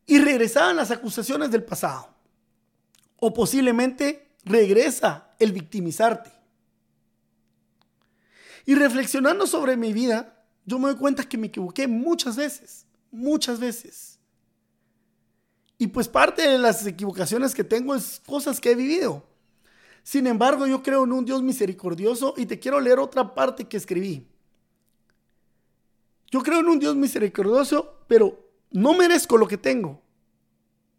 y 0.07 0.19
regresaban 0.19 0.75
las 0.75 0.91
acusaciones 0.91 1.53
del 1.53 1.63
pasado. 1.63 2.13
O 3.21 3.33
posiblemente 3.33 4.35
regresa 4.45 5.37
el 5.39 5.53
victimizarte. 5.53 6.33
Y 8.67 8.75
reflexionando 8.75 9.47
sobre 9.47 9.77
mi 9.77 9.93
vida, 9.93 10.45
yo 10.67 10.81
me 10.81 10.89
doy 10.89 10.97
cuenta 10.97 11.23
que 11.23 11.39
me 11.39 11.47
equivoqué 11.47 11.87
muchas 11.87 12.35
veces, 12.35 12.87
muchas 13.13 13.61
veces. 13.61 14.18
Y 15.79 15.87
pues 15.87 16.09
parte 16.09 16.43
de 16.43 16.59
las 16.59 16.85
equivocaciones 16.85 17.55
que 17.55 17.63
tengo 17.63 17.95
es 17.95 18.21
cosas 18.27 18.61
que 18.61 18.73
he 18.73 18.75
vivido. 18.75 19.25
Sin 20.03 20.27
embargo, 20.27 20.67
yo 20.67 20.83
creo 20.83 21.05
en 21.05 21.13
un 21.13 21.25
Dios 21.25 21.43
misericordioso 21.43 22.35
y 22.37 22.47
te 22.47 22.59
quiero 22.59 22.81
leer 22.81 22.99
otra 22.99 23.35
parte 23.35 23.65
que 23.65 23.77
escribí. 23.77 24.27
Yo 26.31 26.43
creo 26.43 26.61
en 26.61 26.69
un 26.69 26.79
Dios 26.79 26.97
misericordioso, 26.97 28.01
pero 28.09 28.51
no 28.71 28.95
merezco 28.95 29.37
lo 29.37 29.47
que 29.47 29.57
tengo. 29.57 30.03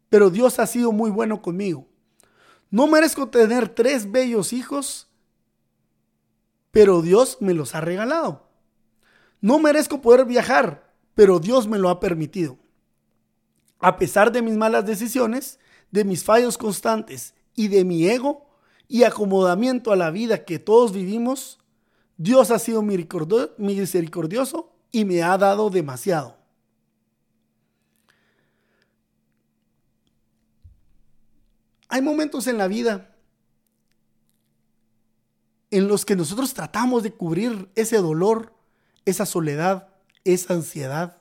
Pero 0.08 0.30
Dios 0.30 0.58
ha 0.58 0.66
sido 0.66 0.92
muy 0.92 1.10
bueno 1.10 1.42
conmigo. 1.42 1.86
No 2.70 2.86
merezco 2.86 3.28
tener 3.28 3.68
tres 3.68 4.10
bellos 4.10 4.52
hijos, 4.52 5.08
pero 6.70 7.02
Dios 7.02 7.38
me 7.40 7.52
los 7.52 7.74
ha 7.74 7.80
regalado. 7.80 8.48
No 9.40 9.58
merezco 9.58 10.00
poder 10.00 10.24
viajar, 10.24 10.94
pero 11.14 11.38
Dios 11.38 11.66
me 11.66 11.78
lo 11.78 11.88
ha 11.88 12.00
permitido. 12.00 12.58
A 13.80 13.96
pesar 13.96 14.30
de 14.30 14.42
mis 14.42 14.56
malas 14.56 14.84
decisiones, 14.86 15.58
de 15.90 16.04
mis 16.04 16.22
fallos 16.22 16.56
constantes 16.58 17.34
y 17.54 17.68
de 17.68 17.84
mi 17.84 18.06
ego 18.06 18.46
y 18.86 19.04
acomodamiento 19.04 19.92
a 19.92 19.96
la 19.96 20.10
vida 20.10 20.44
que 20.44 20.58
todos 20.58 20.92
vivimos, 20.92 21.58
Dios 22.16 22.50
ha 22.50 22.58
sido 22.58 22.82
misericordioso 22.82 24.72
y 24.92 25.04
me 25.06 25.22
ha 25.22 25.38
dado 25.38 25.70
demasiado. 25.70 26.36
Hay 31.88 32.02
momentos 32.02 32.46
en 32.46 32.58
la 32.58 32.68
vida 32.68 33.16
en 35.70 35.88
los 35.88 36.04
que 36.04 36.16
nosotros 36.16 36.52
tratamos 36.52 37.02
de 37.02 37.12
cubrir 37.12 37.70
ese 37.74 37.96
dolor, 37.98 38.52
esa 39.04 39.24
soledad, 39.24 39.88
esa 40.24 40.54
ansiedad, 40.54 41.19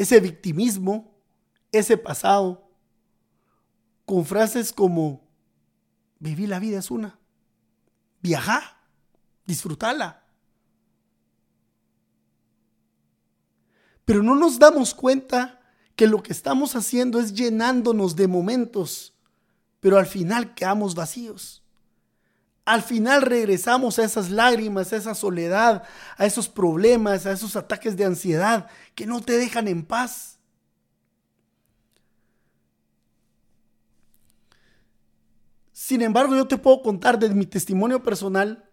ese 0.00 0.18
victimismo, 0.18 1.14
ese 1.72 1.98
pasado, 1.98 2.70
con 4.06 4.24
frases 4.24 4.72
como, 4.72 5.28
viví 6.18 6.46
la 6.46 6.58
vida 6.58 6.78
es 6.78 6.90
una, 6.90 7.18
viajá, 8.22 8.80
disfrutala. 9.44 10.24
Pero 14.06 14.22
no 14.22 14.34
nos 14.34 14.58
damos 14.58 14.94
cuenta 14.94 15.60
que 15.96 16.06
lo 16.06 16.22
que 16.22 16.32
estamos 16.32 16.76
haciendo 16.76 17.20
es 17.20 17.34
llenándonos 17.34 18.16
de 18.16 18.26
momentos, 18.26 19.12
pero 19.80 19.98
al 19.98 20.06
final 20.06 20.54
quedamos 20.54 20.94
vacíos 20.94 21.62
al 22.70 22.82
final 22.82 23.22
regresamos 23.22 23.98
a 23.98 24.04
esas 24.04 24.30
lágrimas, 24.30 24.92
a 24.92 24.96
esa 24.96 25.16
soledad, 25.16 25.82
a 26.16 26.24
esos 26.24 26.48
problemas, 26.48 27.26
a 27.26 27.32
esos 27.32 27.56
ataques 27.56 27.96
de 27.96 28.04
ansiedad 28.04 28.68
que 28.94 29.06
no 29.06 29.20
te 29.20 29.36
dejan 29.36 29.66
en 29.66 29.84
paz. 29.84 30.38
Sin 35.72 36.00
embargo, 36.00 36.36
yo 36.36 36.46
te 36.46 36.58
puedo 36.58 36.80
contar 36.80 37.18
de 37.18 37.30
mi 37.30 37.44
testimonio 37.44 38.04
personal 38.04 38.64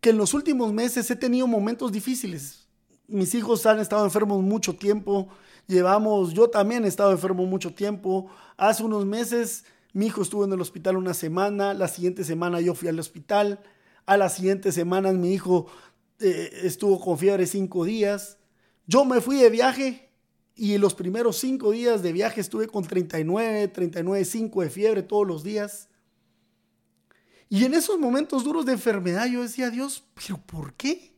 que 0.00 0.08
en 0.08 0.16
los 0.16 0.32
últimos 0.32 0.72
meses 0.72 1.10
he 1.10 1.16
tenido 1.16 1.46
momentos 1.46 1.92
difíciles. 1.92 2.66
Mis 3.06 3.34
hijos 3.34 3.66
han 3.66 3.78
estado 3.78 4.06
enfermos 4.06 4.42
mucho 4.42 4.74
tiempo, 4.74 5.28
llevamos, 5.66 6.32
yo 6.32 6.48
también 6.48 6.86
he 6.86 6.88
estado 6.88 7.12
enfermo 7.12 7.44
mucho 7.44 7.74
tiempo. 7.74 8.30
Hace 8.56 8.84
unos 8.84 9.04
meses 9.04 9.66
mi 9.94 10.06
hijo 10.06 10.22
estuvo 10.22 10.44
en 10.44 10.52
el 10.52 10.60
hospital 10.60 10.96
una 10.96 11.14
semana, 11.14 11.72
la 11.72 11.88
siguiente 11.88 12.24
semana 12.24 12.60
yo 12.60 12.74
fui 12.74 12.88
al 12.88 12.98
hospital, 12.98 13.60
a 14.06 14.16
las 14.16 14.34
siguientes 14.34 14.74
semanas 14.74 15.14
mi 15.14 15.32
hijo 15.32 15.68
eh, 16.18 16.50
estuvo 16.64 17.00
con 17.00 17.16
fiebre 17.16 17.46
cinco 17.46 17.84
días. 17.84 18.36
Yo 18.86 19.04
me 19.04 19.20
fui 19.20 19.36
de 19.36 19.50
viaje 19.50 20.10
y 20.56 20.74
en 20.74 20.80
los 20.80 20.94
primeros 20.94 21.38
cinco 21.38 21.70
días 21.70 22.02
de 22.02 22.12
viaje 22.12 22.40
estuve 22.40 22.66
con 22.66 22.84
39, 22.84 23.72
39,5 23.72 24.62
de 24.62 24.70
fiebre 24.70 25.02
todos 25.04 25.26
los 25.26 25.44
días. 25.44 25.88
Y 27.48 27.64
en 27.64 27.74
esos 27.74 27.96
momentos 27.98 28.42
duros 28.42 28.66
de 28.66 28.72
enfermedad 28.72 29.26
yo 29.26 29.42
decía, 29.42 29.70
Dios, 29.70 30.04
¿pero 30.14 30.38
por 30.38 30.74
qué? 30.74 31.13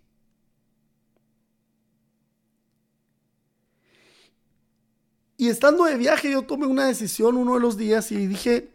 Estando 5.48 5.85
de 5.85 5.96
viaje, 5.96 6.30
yo 6.30 6.42
tomé 6.42 6.66
una 6.66 6.87
decisión 6.87 7.37
uno 7.37 7.54
de 7.54 7.61
los 7.61 7.76
días 7.76 8.11
y 8.12 8.26
dije, 8.26 8.70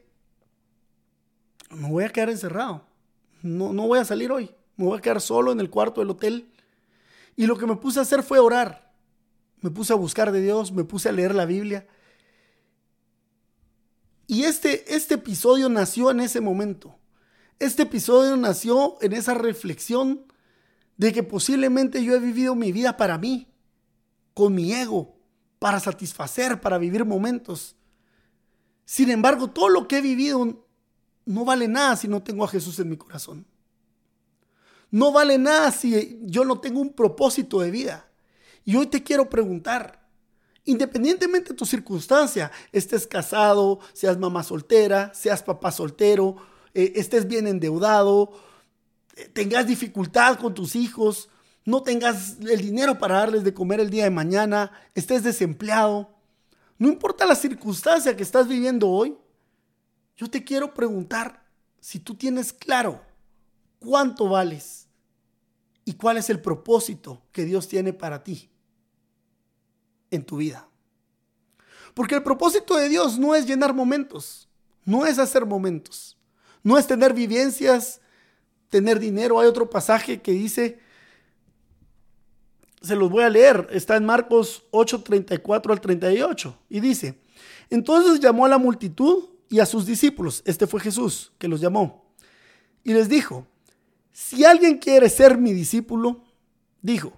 me 1.70 1.90
voy 1.90 2.04
a 2.04 2.10
quedar 2.10 2.30
encerrado. 2.30 2.86
No, 3.42 3.74
no 3.74 3.88
voy 3.88 4.00
a 4.00 4.06
salir 4.06 4.32
hoy. 4.32 4.52
Me 4.76 4.86
voy 4.86 4.98
a 4.98 5.02
quedar 5.02 5.22
solo 5.22 5.52
en 5.52 5.60
el 5.60 5.70
cuarto 5.70 6.02
del 6.02 6.10
hotel. 6.10 6.50
Y 7.36 7.46
lo 7.46 7.58
que 7.58 7.66
me 7.66 7.76
puse 7.76 8.00
a 8.00 8.04
hacer 8.04 8.24
fue 8.24 8.40
orar. 8.40 8.94
Me 9.62 9.70
puse 9.70 9.94
a 9.94 9.96
buscar 9.96 10.32
de 10.32 10.42
Dios, 10.42 10.72
me 10.72 10.84
puse 10.84 11.10
a 11.10 11.12
leer 11.12 11.36
la 11.36 11.46
Biblia. 11.46 11.88
Y 14.28 14.44
este, 14.44 14.96
este 14.96 15.16
episodio 15.16 15.70
nació 15.70 16.12
en 16.12 16.20
ese 16.20 16.42
momento. 16.42 16.96
Este 17.60 17.84
episodio 17.84 18.36
nació 18.38 18.98
en 19.02 19.14
esa 19.14 19.34
reflexión 19.34 20.26
de 20.98 21.14
que 21.14 21.24
posiblemente 21.24 22.04
yo 22.04 22.16
he 22.16 22.20
vivido 22.20 22.56
mi 22.56 22.72
vida 22.72 22.98
para 22.98 23.18
mí, 23.18 23.48
con 24.34 24.56
mi 24.56 24.74
ego, 24.74 25.21
para 25.62 25.80
satisfacer, 25.80 26.60
para 26.60 26.80
vivir 26.80 27.06
momentos. 27.06 27.76
Sin 28.84 29.12
embargo, 29.12 29.52
todo 29.52 29.70
lo 29.70 29.88
que 29.88 30.00
he 30.00 30.02
vivido 30.02 30.66
no 31.24 31.46
vale 31.46 31.68
nada 31.68 31.96
si 31.96 32.08
no 32.08 32.24
tengo 32.24 32.44
a 32.44 32.48
Jesús 32.48 32.80
en 32.80 32.90
mi 32.90 32.98
corazón. 32.98 33.46
No 34.90 35.12
vale 35.12 35.38
nada 35.38 35.70
si 35.72 36.18
yo 36.24 36.46
no 36.46 36.60
tengo 36.60 36.82
un 36.82 36.94
propósito 36.94 37.60
de 37.60 37.70
vida. 37.70 38.10
Y 38.66 38.76
hoy 38.76 38.88
te 38.88 39.04
quiero 39.04 39.30
preguntar, 39.30 40.10
independientemente 40.66 41.50
de 41.50 41.56
tu 41.56 41.68
circunstancia, 41.68 42.52
estés 42.72 43.06
casado, 43.06 43.82
seas 43.94 44.18
mamá 44.18 44.42
soltera, 44.42 45.14
seas 45.14 45.44
papá 45.44 45.72
soltero, 45.72 46.38
eh, 46.74 46.94
estés 46.96 47.28
bien 47.28 47.46
endeudado, 47.46 48.32
eh, 49.16 49.30
tengas 49.32 49.68
dificultad 49.68 50.40
con 50.40 50.56
tus 50.56 50.76
hijos, 50.76 51.30
no 51.66 51.84
tengas 51.84 52.38
el 52.40 52.62
dinero 52.62 52.98
para 52.98 53.18
darles 53.18 53.44
de 53.44 53.54
comer 53.54 53.80
el 53.80 53.90
día 53.90 54.06
de 54.06 54.10
mañana, 54.10 54.72
estés 54.96 55.24
desempleado, 55.24 56.14
no 56.78 56.88
importa 56.88 57.26
la 57.26 57.36
circunstancia 57.36 58.16
que 58.16 58.24
estás 58.24 58.48
viviendo 58.48 58.90
hoy, 58.90 59.16
yo 60.18 60.30
te 60.30 60.44
quiero 60.44 60.74
preguntar 60.74 61.44
si 61.80 62.00
tú 62.00 62.16
tienes 62.16 62.54
claro 62.54 63.02
cuánto 63.80 64.30
vales 64.30 64.88
y 65.86 65.94
cuál 65.94 66.18
es 66.18 66.30
el 66.30 66.42
propósito 66.42 67.22
que 67.32 67.46
Dios 67.46 67.68
tiene 67.68 67.94
para 67.94 68.24
ti 68.24 68.50
en 70.10 70.24
tu 70.24 70.38
vida. 70.38 70.68
Porque 71.94 72.16
el 72.16 72.24
propósito 72.24 72.76
de 72.78 72.90
Dios 72.90 73.20
no 73.20 73.36
es 73.36 73.46
llenar 73.46 73.74
momentos, 73.74 74.48
no 74.86 75.06
es 75.06 75.20
hacer 75.20 75.46
momentos, 75.46 76.18
no 76.64 76.78
es 76.78 76.88
tener 76.88 77.14
vivencias, 77.14 78.02
tener 78.70 79.00
dinero. 79.00 79.40
Hay 79.40 79.48
otro 79.48 79.70
pasaje 79.70 80.22
que 80.22 80.32
dice 80.32 80.80
se 82.82 82.96
los 82.96 83.10
voy 83.10 83.24
a 83.24 83.30
leer. 83.30 83.68
Está 83.72 83.96
en 83.96 84.06
Marcos 84.06 84.64
8, 84.72 85.04
34 85.04 85.74
al 85.74 85.82
38. 85.82 86.58
Y 86.70 86.80
dice, 86.80 87.20
Entonces 87.70 88.20
llamó 88.20 88.46
a 88.46 88.50
la 88.50 88.58
multitud 88.58 89.30
y 89.50 89.60
a 89.60 89.66
sus 89.66 89.86
discípulos. 89.86 90.42
Este 90.46 90.68
fue 90.68 90.80
Jesús 90.80 91.32
que 91.38 91.48
los 91.48 91.62
llamó. 91.62 92.06
Y 92.84 92.94
les 92.94 93.10
dijo, 93.10 93.46
si 94.12 94.44
alguien 94.44 94.78
quiere 94.78 95.10
ser 95.10 95.38
mi 95.38 95.54
discípulo, 95.54 96.24
dijo, 96.82 97.14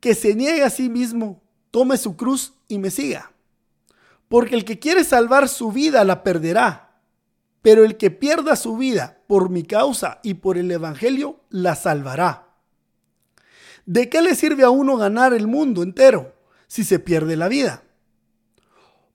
que 0.00 0.14
se 0.14 0.34
niegue 0.34 0.62
a 0.62 0.70
sí 0.70 0.88
mismo, 0.88 1.40
tome 1.70 1.96
su 1.96 2.16
cruz 2.16 2.54
y 2.68 2.78
me 2.78 2.90
siga. 2.90 3.32
Porque 4.28 4.54
el 4.54 4.64
que 4.64 4.78
quiere 4.78 5.04
salvar 5.04 5.48
su 5.48 5.72
vida 5.72 6.04
la 6.04 6.22
perderá, 6.22 7.00
pero 7.62 7.84
el 7.84 7.96
que 7.96 8.10
pierda 8.10 8.56
su 8.56 8.76
vida 8.76 9.22
por 9.26 9.48
mi 9.48 9.62
causa 9.62 10.20
y 10.22 10.34
por 10.34 10.58
el 10.58 10.70
Evangelio 10.70 11.40
la 11.48 11.74
salvará. 11.74 12.47
¿De 13.88 14.10
qué 14.10 14.20
le 14.20 14.34
sirve 14.34 14.64
a 14.64 14.70
uno 14.70 14.98
ganar 14.98 15.32
el 15.32 15.46
mundo 15.46 15.82
entero 15.82 16.34
si 16.66 16.84
se 16.84 16.98
pierde 16.98 17.36
la 17.36 17.48
vida? 17.48 17.84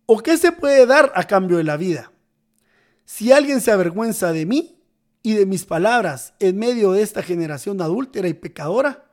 ¿O 0.08 0.24
qué 0.24 0.36
se 0.36 0.52
puede 0.52 0.88
dar 0.88 1.12
a 1.14 1.26
cambio 1.26 1.58
de 1.58 1.64
la 1.64 1.78
vida? 1.78 2.12
Si 3.06 3.32
alguien 3.32 3.62
se 3.62 3.72
avergüenza 3.72 4.32
de 4.32 4.48
mí 4.48 4.82
y 5.22 5.36
de 5.36 5.46
mis 5.46 5.66
palabras 5.66 6.34
en 6.40 6.58
medio 6.58 6.94
de 6.94 7.04
esta 7.04 7.22
generación 7.22 7.84
adúltera 7.84 8.28
y 8.28 8.34
pecadora, 8.34 9.06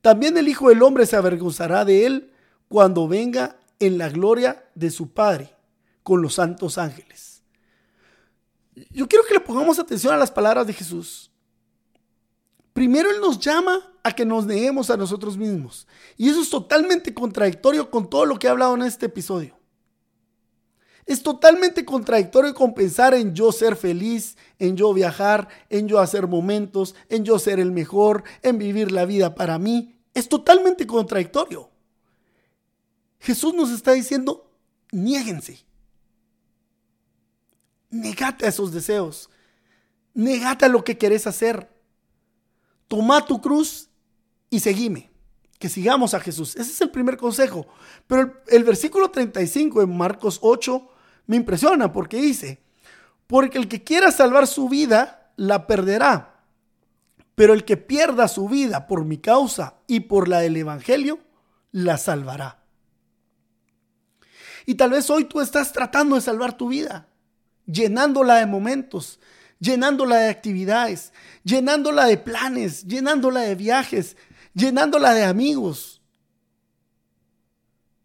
también 0.00 0.38
el 0.38 0.48
Hijo 0.48 0.70
del 0.70 0.82
Hombre 0.82 1.04
se 1.04 1.16
avergonzará 1.16 1.84
de 1.84 2.06
él 2.06 2.32
cuando 2.68 3.06
venga 3.06 3.58
en 3.80 3.98
la 3.98 4.08
gloria 4.08 4.64
de 4.74 4.90
su 4.90 5.12
Padre 5.12 5.54
con 6.02 6.22
los 6.22 6.36
santos 6.36 6.78
ángeles. 6.78 7.42
Yo 8.90 9.06
quiero 9.06 9.26
que 9.26 9.34
le 9.34 9.40
pongamos 9.40 9.78
atención 9.78 10.14
a 10.14 10.16
las 10.16 10.30
palabras 10.30 10.66
de 10.66 10.72
Jesús. 10.72 11.31
Primero 12.72 13.10
Él 13.10 13.20
nos 13.20 13.38
llama 13.38 13.92
a 14.02 14.12
que 14.12 14.24
nos 14.24 14.46
neguemos 14.46 14.90
a 14.90 14.96
nosotros 14.96 15.36
mismos. 15.36 15.86
Y 16.16 16.28
eso 16.28 16.40
es 16.42 16.50
totalmente 16.50 17.12
contradictorio 17.14 17.90
con 17.90 18.08
todo 18.08 18.26
lo 18.26 18.38
que 18.38 18.46
he 18.46 18.50
hablado 18.50 18.74
en 18.74 18.82
este 18.82 19.06
episodio. 19.06 19.58
Es 21.04 21.22
totalmente 21.22 21.84
contradictorio 21.84 22.54
con 22.54 22.74
pensar 22.74 23.12
en 23.14 23.34
yo 23.34 23.50
ser 23.50 23.76
feliz, 23.76 24.36
en 24.58 24.76
yo 24.76 24.94
viajar, 24.94 25.48
en 25.68 25.88
yo 25.88 25.98
hacer 25.98 26.28
momentos, 26.28 26.94
en 27.08 27.24
yo 27.24 27.38
ser 27.38 27.58
el 27.58 27.72
mejor, 27.72 28.22
en 28.42 28.58
vivir 28.58 28.92
la 28.92 29.04
vida 29.04 29.34
para 29.34 29.58
mí. 29.58 29.96
Es 30.14 30.28
totalmente 30.28 30.86
contradictorio. 30.86 31.70
Jesús 33.18 33.52
nos 33.54 33.70
está 33.70 33.92
diciendo, 33.92 34.50
niéguense. 34.92 35.64
Negate 37.90 38.46
a 38.46 38.48
esos 38.48 38.72
deseos. 38.72 39.28
Negate 40.14 40.66
a 40.66 40.68
lo 40.68 40.84
que 40.84 40.98
querés 40.98 41.26
hacer. 41.26 41.71
Toma 42.92 43.24
tu 43.24 43.40
cruz 43.40 43.88
y 44.50 44.60
seguime. 44.60 45.10
Que 45.58 45.70
sigamos 45.70 46.12
a 46.12 46.20
Jesús. 46.20 46.54
Ese 46.56 46.72
es 46.72 46.80
el 46.82 46.90
primer 46.90 47.16
consejo. 47.16 47.66
Pero 48.06 48.42
el, 48.48 48.64
versículo 48.64 49.10
35 49.10 49.80
en 49.80 49.96
Marcos 49.96 50.38
8 50.42 50.90
me 51.26 51.36
impresiona 51.36 51.90
porque 51.90 52.18
dice, 52.18 52.62
porque 53.26 53.56
el 53.56 53.66
que 53.66 53.82
quiera 53.82 54.12
salvar 54.12 54.46
su 54.46 54.68
vida, 54.68 55.32
la 55.36 55.66
perderá. 55.66 56.44
Pero 57.34 57.54
el 57.54 57.64
que 57.64 57.78
pierda 57.78 58.28
su 58.28 58.46
vida 58.46 58.86
por 58.86 59.06
mi 59.06 59.16
causa 59.16 59.76
y 59.86 60.00
por 60.00 60.28
la 60.28 60.40
del 60.40 60.58
Evangelio, 60.58 61.18
la 61.70 61.96
salvará. 61.96 62.62
Y 64.66 64.74
tal 64.74 64.90
vez 64.90 65.08
hoy 65.08 65.24
tú 65.24 65.40
estás 65.40 65.72
tratando 65.72 66.16
de 66.16 66.20
salvar 66.20 66.58
tu 66.58 66.68
vida, 66.68 67.08
llenándola 67.64 68.34
de 68.34 68.44
momentos, 68.44 69.18
llenándola 69.62 70.16
de 70.16 70.28
actividades, 70.28 71.12
llenándola 71.44 72.06
de 72.06 72.18
planes, 72.18 72.84
llenándola 72.84 73.42
de 73.42 73.54
viajes, 73.54 74.16
llenándola 74.54 75.14
de 75.14 75.22
amigos, 75.22 76.02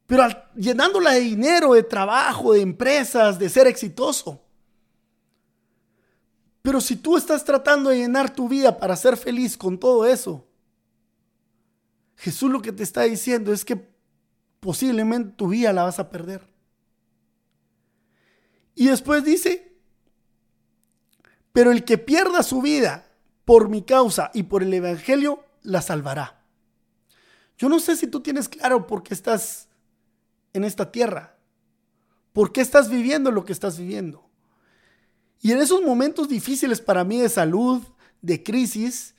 pero 0.06 0.28
llenándola 0.56 1.14
de 1.14 1.22
dinero, 1.22 1.74
de 1.74 1.82
trabajo, 1.82 2.54
de 2.54 2.62
empresas, 2.62 3.40
de 3.40 3.50
ser 3.50 3.66
exitoso. 3.66 4.40
Pero 6.62 6.80
si 6.80 6.96
tú 6.96 7.18
estás 7.18 7.44
tratando 7.44 7.90
de 7.90 7.98
llenar 7.98 8.34
tu 8.34 8.48
vida 8.48 8.78
para 8.78 8.96
ser 8.96 9.18
feliz 9.18 9.58
con 9.58 9.80
todo 9.80 10.06
eso, 10.06 10.46
Jesús 12.18 12.52
lo 12.52 12.62
que 12.62 12.72
te 12.72 12.84
está 12.84 13.02
diciendo 13.02 13.52
es 13.52 13.66
que 13.66 13.90
posiblemente 14.60 15.34
tu 15.36 15.48
vida 15.48 15.74
la 15.74 15.84
vas 15.84 15.98
a 15.98 16.10
perder. 16.10 16.48
Y 18.76 18.88
después 18.88 19.24
dice, 19.24 19.67
pero 21.58 21.72
el 21.72 21.86
que 21.86 21.98
pierda 21.98 22.44
su 22.44 22.62
vida 22.62 23.10
por 23.44 23.68
mi 23.68 23.82
causa 23.82 24.30
y 24.36 24.44
por 24.44 24.62
el 24.62 24.72
Evangelio, 24.76 25.44
la 25.64 25.82
salvará. 25.82 26.46
Yo 27.58 27.68
no 27.68 27.80
sé 27.80 27.96
si 27.96 28.06
tú 28.06 28.20
tienes 28.20 28.48
claro 28.48 28.86
por 28.86 29.02
qué 29.02 29.16
estás 29.16 29.68
en 30.54 30.64
esta 30.64 30.92
tierra? 30.92 31.36
¿Por 32.32 32.52
qué 32.52 32.62
estás 32.62 32.92
viviendo 32.92 33.32
lo 33.32 33.44
que 33.44 33.54
estás 33.54 33.80
viviendo? 33.80 34.30
Y 35.42 35.52
en 35.52 35.58
esos 35.58 35.82
momentos 35.82 36.30
difíciles 36.30 36.80
para 36.80 37.04
mí 37.04 37.20
de 37.20 37.28
salud, 37.28 37.82
de 38.22 38.44
crisis, 38.44 39.16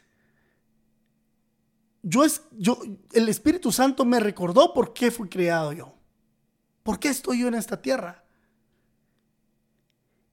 yo 2.05 2.23
es, 2.23 2.43
yo, 2.53 2.81
el 3.15 3.29
Espíritu 3.29 3.73
Santo 3.73 4.05
me 4.05 4.21
recordó 4.21 4.73
por 4.75 4.95
qué 4.95 5.11
fui 5.11 5.29
creado 5.29 5.73
yo. 5.73 5.93
¿Por 6.85 7.01
qué 7.01 7.09
estoy 7.09 7.41
yo 7.41 7.49
en 7.49 7.57
esta 7.57 7.83
tierra? 7.83 8.23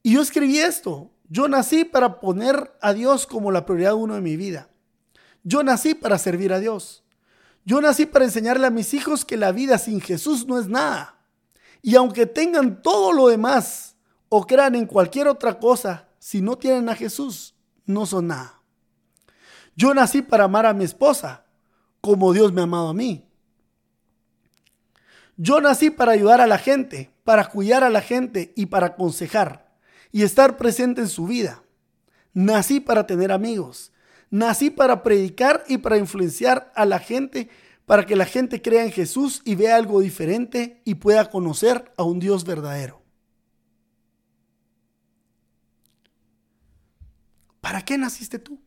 Y 0.04 0.12
yo 0.12 0.22
escribí 0.22 0.60
esto. 0.60 1.10
Yo 1.28 1.48
nací 1.48 1.84
para 1.84 2.20
poner 2.20 2.72
a 2.80 2.92
Dios 2.92 3.26
como 3.26 3.50
la 3.50 3.66
prioridad 3.66 3.94
uno 3.94 4.14
de 4.14 4.20
mi 4.20 4.36
vida. 4.36 4.68
Yo 5.42 5.62
nací 5.62 5.94
para 5.94 6.18
servir 6.18 6.52
a 6.52 6.60
Dios. 6.60 7.04
Yo 7.64 7.80
nací 7.80 8.06
para 8.06 8.24
enseñarle 8.24 8.66
a 8.66 8.70
mis 8.70 8.94
hijos 8.94 9.24
que 9.24 9.36
la 9.36 9.52
vida 9.52 9.78
sin 9.78 10.00
Jesús 10.00 10.46
no 10.46 10.58
es 10.58 10.68
nada. 10.68 11.18
Y 11.82 11.96
aunque 11.96 12.26
tengan 12.26 12.80
todo 12.80 13.12
lo 13.12 13.28
demás 13.28 13.96
o 14.28 14.46
crean 14.46 14.74
en 14.76 14.86
cualquier 14.86 15.28
otra 15.28 15.58
cosa, 15.58 16.08
si 16.18 16.40
no 16.40 16.56
tienen 16.56 16.88
a 16.88 16.94
Jesús, 16.94 17.54
no 17.84 18.06
son 18.06 18.28
nada. 18.28 18.60
Yo 19.74 19.94
nací 19.94 20.22
para 20.22 20.44
amar 20.44 20.66
a 20.66 20.72
mi 20.72 20.84
esposa, 20.84 21.44
como 22.00 22.32
Dios 22.32 22.52
me 22.52 22.60
ha 22.60 22.64
amado 22.64 22.88
a 22.88 22.94
mí. 22.94 23.28
Yo 25.36 25.60
nací 25.60 25.90
para 25.90 26.12
ayudar 26.12 26.40
a 26.40 26.46
la 26.46 26.58
gente, 26.58 27.10
para 27.24 27.48
cuidar 27.48 27.84
a 27.84 27.90
la 27.90 28.00
gente 28.00 28.52
y 28.56 28.66
para 28.66 28.86
aconsejar 28.86 29.65
y 30.12 30.22
estar 30.22 30.56
presente 30.56 31.00
en 31.00 31.08
su 31.08 31.26
vida. 31.26 31.62
Nací 32.32 32.80
para 32.80 33.06
tener 33.06 33.32
amigos. 33.32 33.92
Nací 34.30 34.70
para 34.70 35.02
predicar 35.02 35.64
y 35.68 35.78
para 35.78 35.96
influenciar 35.96 36.72
a 36.74 36.84
la 36.84 36.98
gente, 36.98 37.48
para 37.84 38.04
que 38.04 38.16
la 38.16 38.26
gente 38.26 38.60
crea 38.60 38.84
en 38.84 38.92
Jesús 38.92 39.40
y 39.44 39.54
vea 39.54 39.76
algo 39.76 40.00
diferente 40.00 40.82
y 40.84 40.96
pueda 40.96 41.30
conocer 41.30 41.92
a 41.96 42.02
un 42.02 42.18
Dios 42.18 42.44
verdadero. 42.44 43.02
¿Para 47.60 47.84
qué 47.84 47.98
naciste 47.98 48.38
tú? 48.38 48.60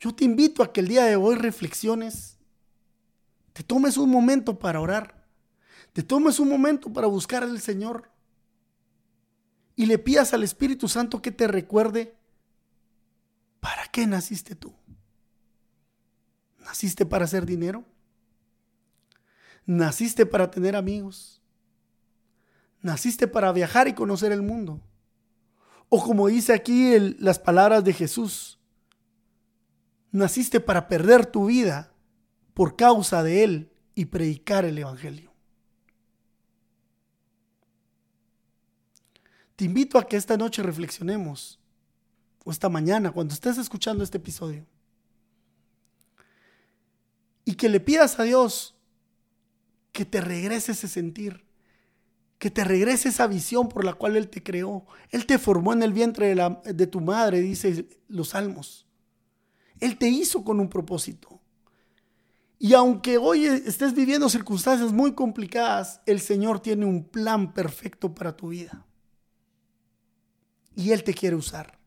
Yo 0.00 0.14
te 0.14 0.24
invito 0.24 0.62
a 0.62 0.72
que 0.72 0.80
el 0.80 0.88
día 0.88 1.04
de 1.04 1.16
hoy 1.16 1.34
reflexiones, 1.34 2.38
te 3.52 3.62
tomes 3.62 3.98
un 3.98 4.08
momento 4.08 4.58
para 4.58 4.80
orar, 4.80 5.19
te 5.92 6.02
tomes 6.02 6.38
un 6.38 6.48
momento 6.48 6.92
para 6.92 7.06
buscar 7.06 7.42
al 7.42 7.60
Señor 7.60 8.10
y 9.74 9.86
le 9.86 9.98
pidas 9.98 10.32
al 10.34 10.44
Espíritu 10.44 10.88
Santo 10.88 11.20
que 11.20 11.32
te 11.32 11.48
recuerde 11.48 12.14
para 13.60 13.86
qué 13.88 14.06
naciste 14.06 14.54
tú. 14.54 14.74
¿Naciste 16.58 17.06
para 17.06 17.24
hacer 17.24 17.46
dinero? 17.46 17.84
¿Naciste 19.66 20.26
para 20.26 20.50
tener 20.50 20.76
amigos? 20.76 21.40
¿Naciste 22.82 23.26
para 23.26 23.52
viajar 23.52 23.88
y 23.88 23.94
conocer 23.94 24.32
el 24.32 24.42
mundo? 24.42 24.80
O 25.88 26.02
como 26.02 26.28
dice 26.28 26.52
aquí 26.52 26.98
las 27.18 27.38
palabras 27.38 27.82
de 27.82 27.92
Jesús, 27.92 28.60
naciste 30.12 30.60
para 30.60 30.86
perder 30.86 31.26
tu 31.26 31.46
vida 31.46 31.92
por 32.54 32.76
causa 32.76 33.22
de 33.22 33.44
Él 33.44 33.72
y 33.94 34.06
predicar 34.06 34.64
el 34.64 34.78
Evangelio. 34.78 35.29
Te 39.60 39.66
invito 39.66 39.98
a 39.98 40.08
que 40.08 40.16
esta 40.16 40.38
noche 40.38 40.62
reflexionemos, 40.62 41.58
o 42.46 42.50
esta 42.50 42.70
mañana, 42.70 43.12
cuando 43.12 43.34
estés 43.34 43.58
escuchando 43.58 44.02
este 44.02 44.16
episodio, 44.16 44.64
y 47.44 47.52
que 47.52 47.68
le 47.68 47.78
pidas 47.78 48.18
a 48.18 48.22
Dios 48.22 48.74
que 49.92 50.06
te 50.06 50.22
regrese 50.22 50.72
ese 50.72 50.88
sentir, 50.88 51.44
que 52.38 52.50
te 52.50 52.64
regrese 52.64 53.10
esa 53.10 53.26
visión 53.26 53.68
por 53.68 53.84
la 53.84 53.92
cual 53.92 54.16
Él 54.16 54.30
te 54.30 54.42
creó. 54.42 54.86
Él 55.10 55.26
te 55.26 55.38
formó 55.38 55.74
en 55.74 55.82
el 55.82 55.92
vientre 55.92 56.34
de, 56.34 56.56
de 56.72 56.86
tu 56.86 57.02
madre, 57.02 57.42
dice 57.42 57.86
los 58.08 58.30
salmos. 58.30 58.86
Él 59.78 59.98
te 59.98 60.08
hizo 60.08 60.42
con 60.42 60.58
un 60.58 60.70
propósito. 60.70 61.38
Y 62.58 62.72
aunque 62.72 63.18
hoy 63.18 63.44
estés 63.44 63.92
viviendo 63.92 64.30
circunstancias 64.30 64.90
muy 64.90 65.12
complicadas, 65.12 66.00
el 66.06 66.20
Señor 66.20 66.60
tiene 66.60 66.86
un 66.86 67.04
plan 67.04 67.52
perfecto 67.52 68.14
para 68.14 68.34
tu 68.34 68.48
vida 68.48 68.86
y 70.74 70.92
Él 70.92 71.04
te 71.04 71.14
quiere 71.14 71.36
usar. 71.36 71.78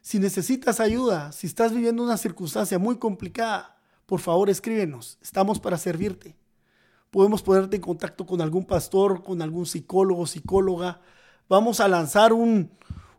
Si 0.00 0.18
necesitas 0.18 0.78
ayuda, 0.78 1.32
si 1.32 1.48
estás 1.48 1.72
viviendo 1.72 2.02
una 2.02 2.16
circunstancia 2.16 2.78
muy 2.78 2.96
complicada, 2.96 3.76
por 4.06 4.20
favor 4.20 4.48
escríbenos. 4.48 5.18
Estamos 5.20 5.58
para 5.58 5.78
servirte. 5.78 6.36
Podemos 7.10 7.42
ponerte 7.42 7.76
en 7.76 7.82
contacto 7.82 8.24
con 8.24 8.40
algún 8.40 8.64
pastor, 8.64 9.22
con 9.22 9.42
algún 9.42 9.66
psicólogo, 9.66 10.26
psicóloga. 10.26 11.00
Vamos 11.48 11.80
a 11.80 11.88
lanzar 11.88 12.32
un, 12.32 12.70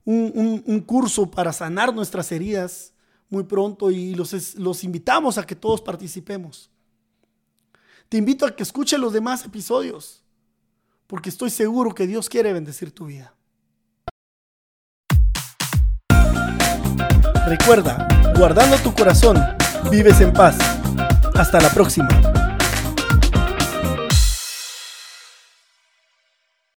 un, 0.06 0.80
curso 0.86 1.30
para 1.30 1.52
sanar 1.52 1.94
nuestras 1.94 2.32
heridas 2.32 2.94
muy 3.30 3.44
pronto 3.44 3.92
y 3.92 4.16
los, 4.16 4.56
los 4.56 4.84
invitamos 4.86 5.38
a 5.38 5.46
que 5.46 5.56
todos 5.56 5.82
participemos. 5.82 6.70
Te 8.08 8.18
invito 8.18 8.46
a 8.46 8.56
que 8.56 8.64
escuches 8.64 9.00
los 9.00 9.12
demás 9.12 9.44
episodios, 9.44 10.24
porque 11.08 11.30
estoy 11.30 11.50
seguro 11.50 11.96
que 11.96 12.06
Dios 12.06 12.30
quiere 12.30 12.54
bendecir 12.54 12.92
tu 12.92 13.06
vida. 13.06 13.34
Recuerda, 17.48 18.08
guardando 18.38 18.78
tu 18.78 18.94
corazón, 18.94 19.38
vives 19.90 20.20
en 20.20 20.34
paz. 20.34 20.58
Hasta 21.34 21.62
la 21.62 21.70
próxima. 21.70 22.27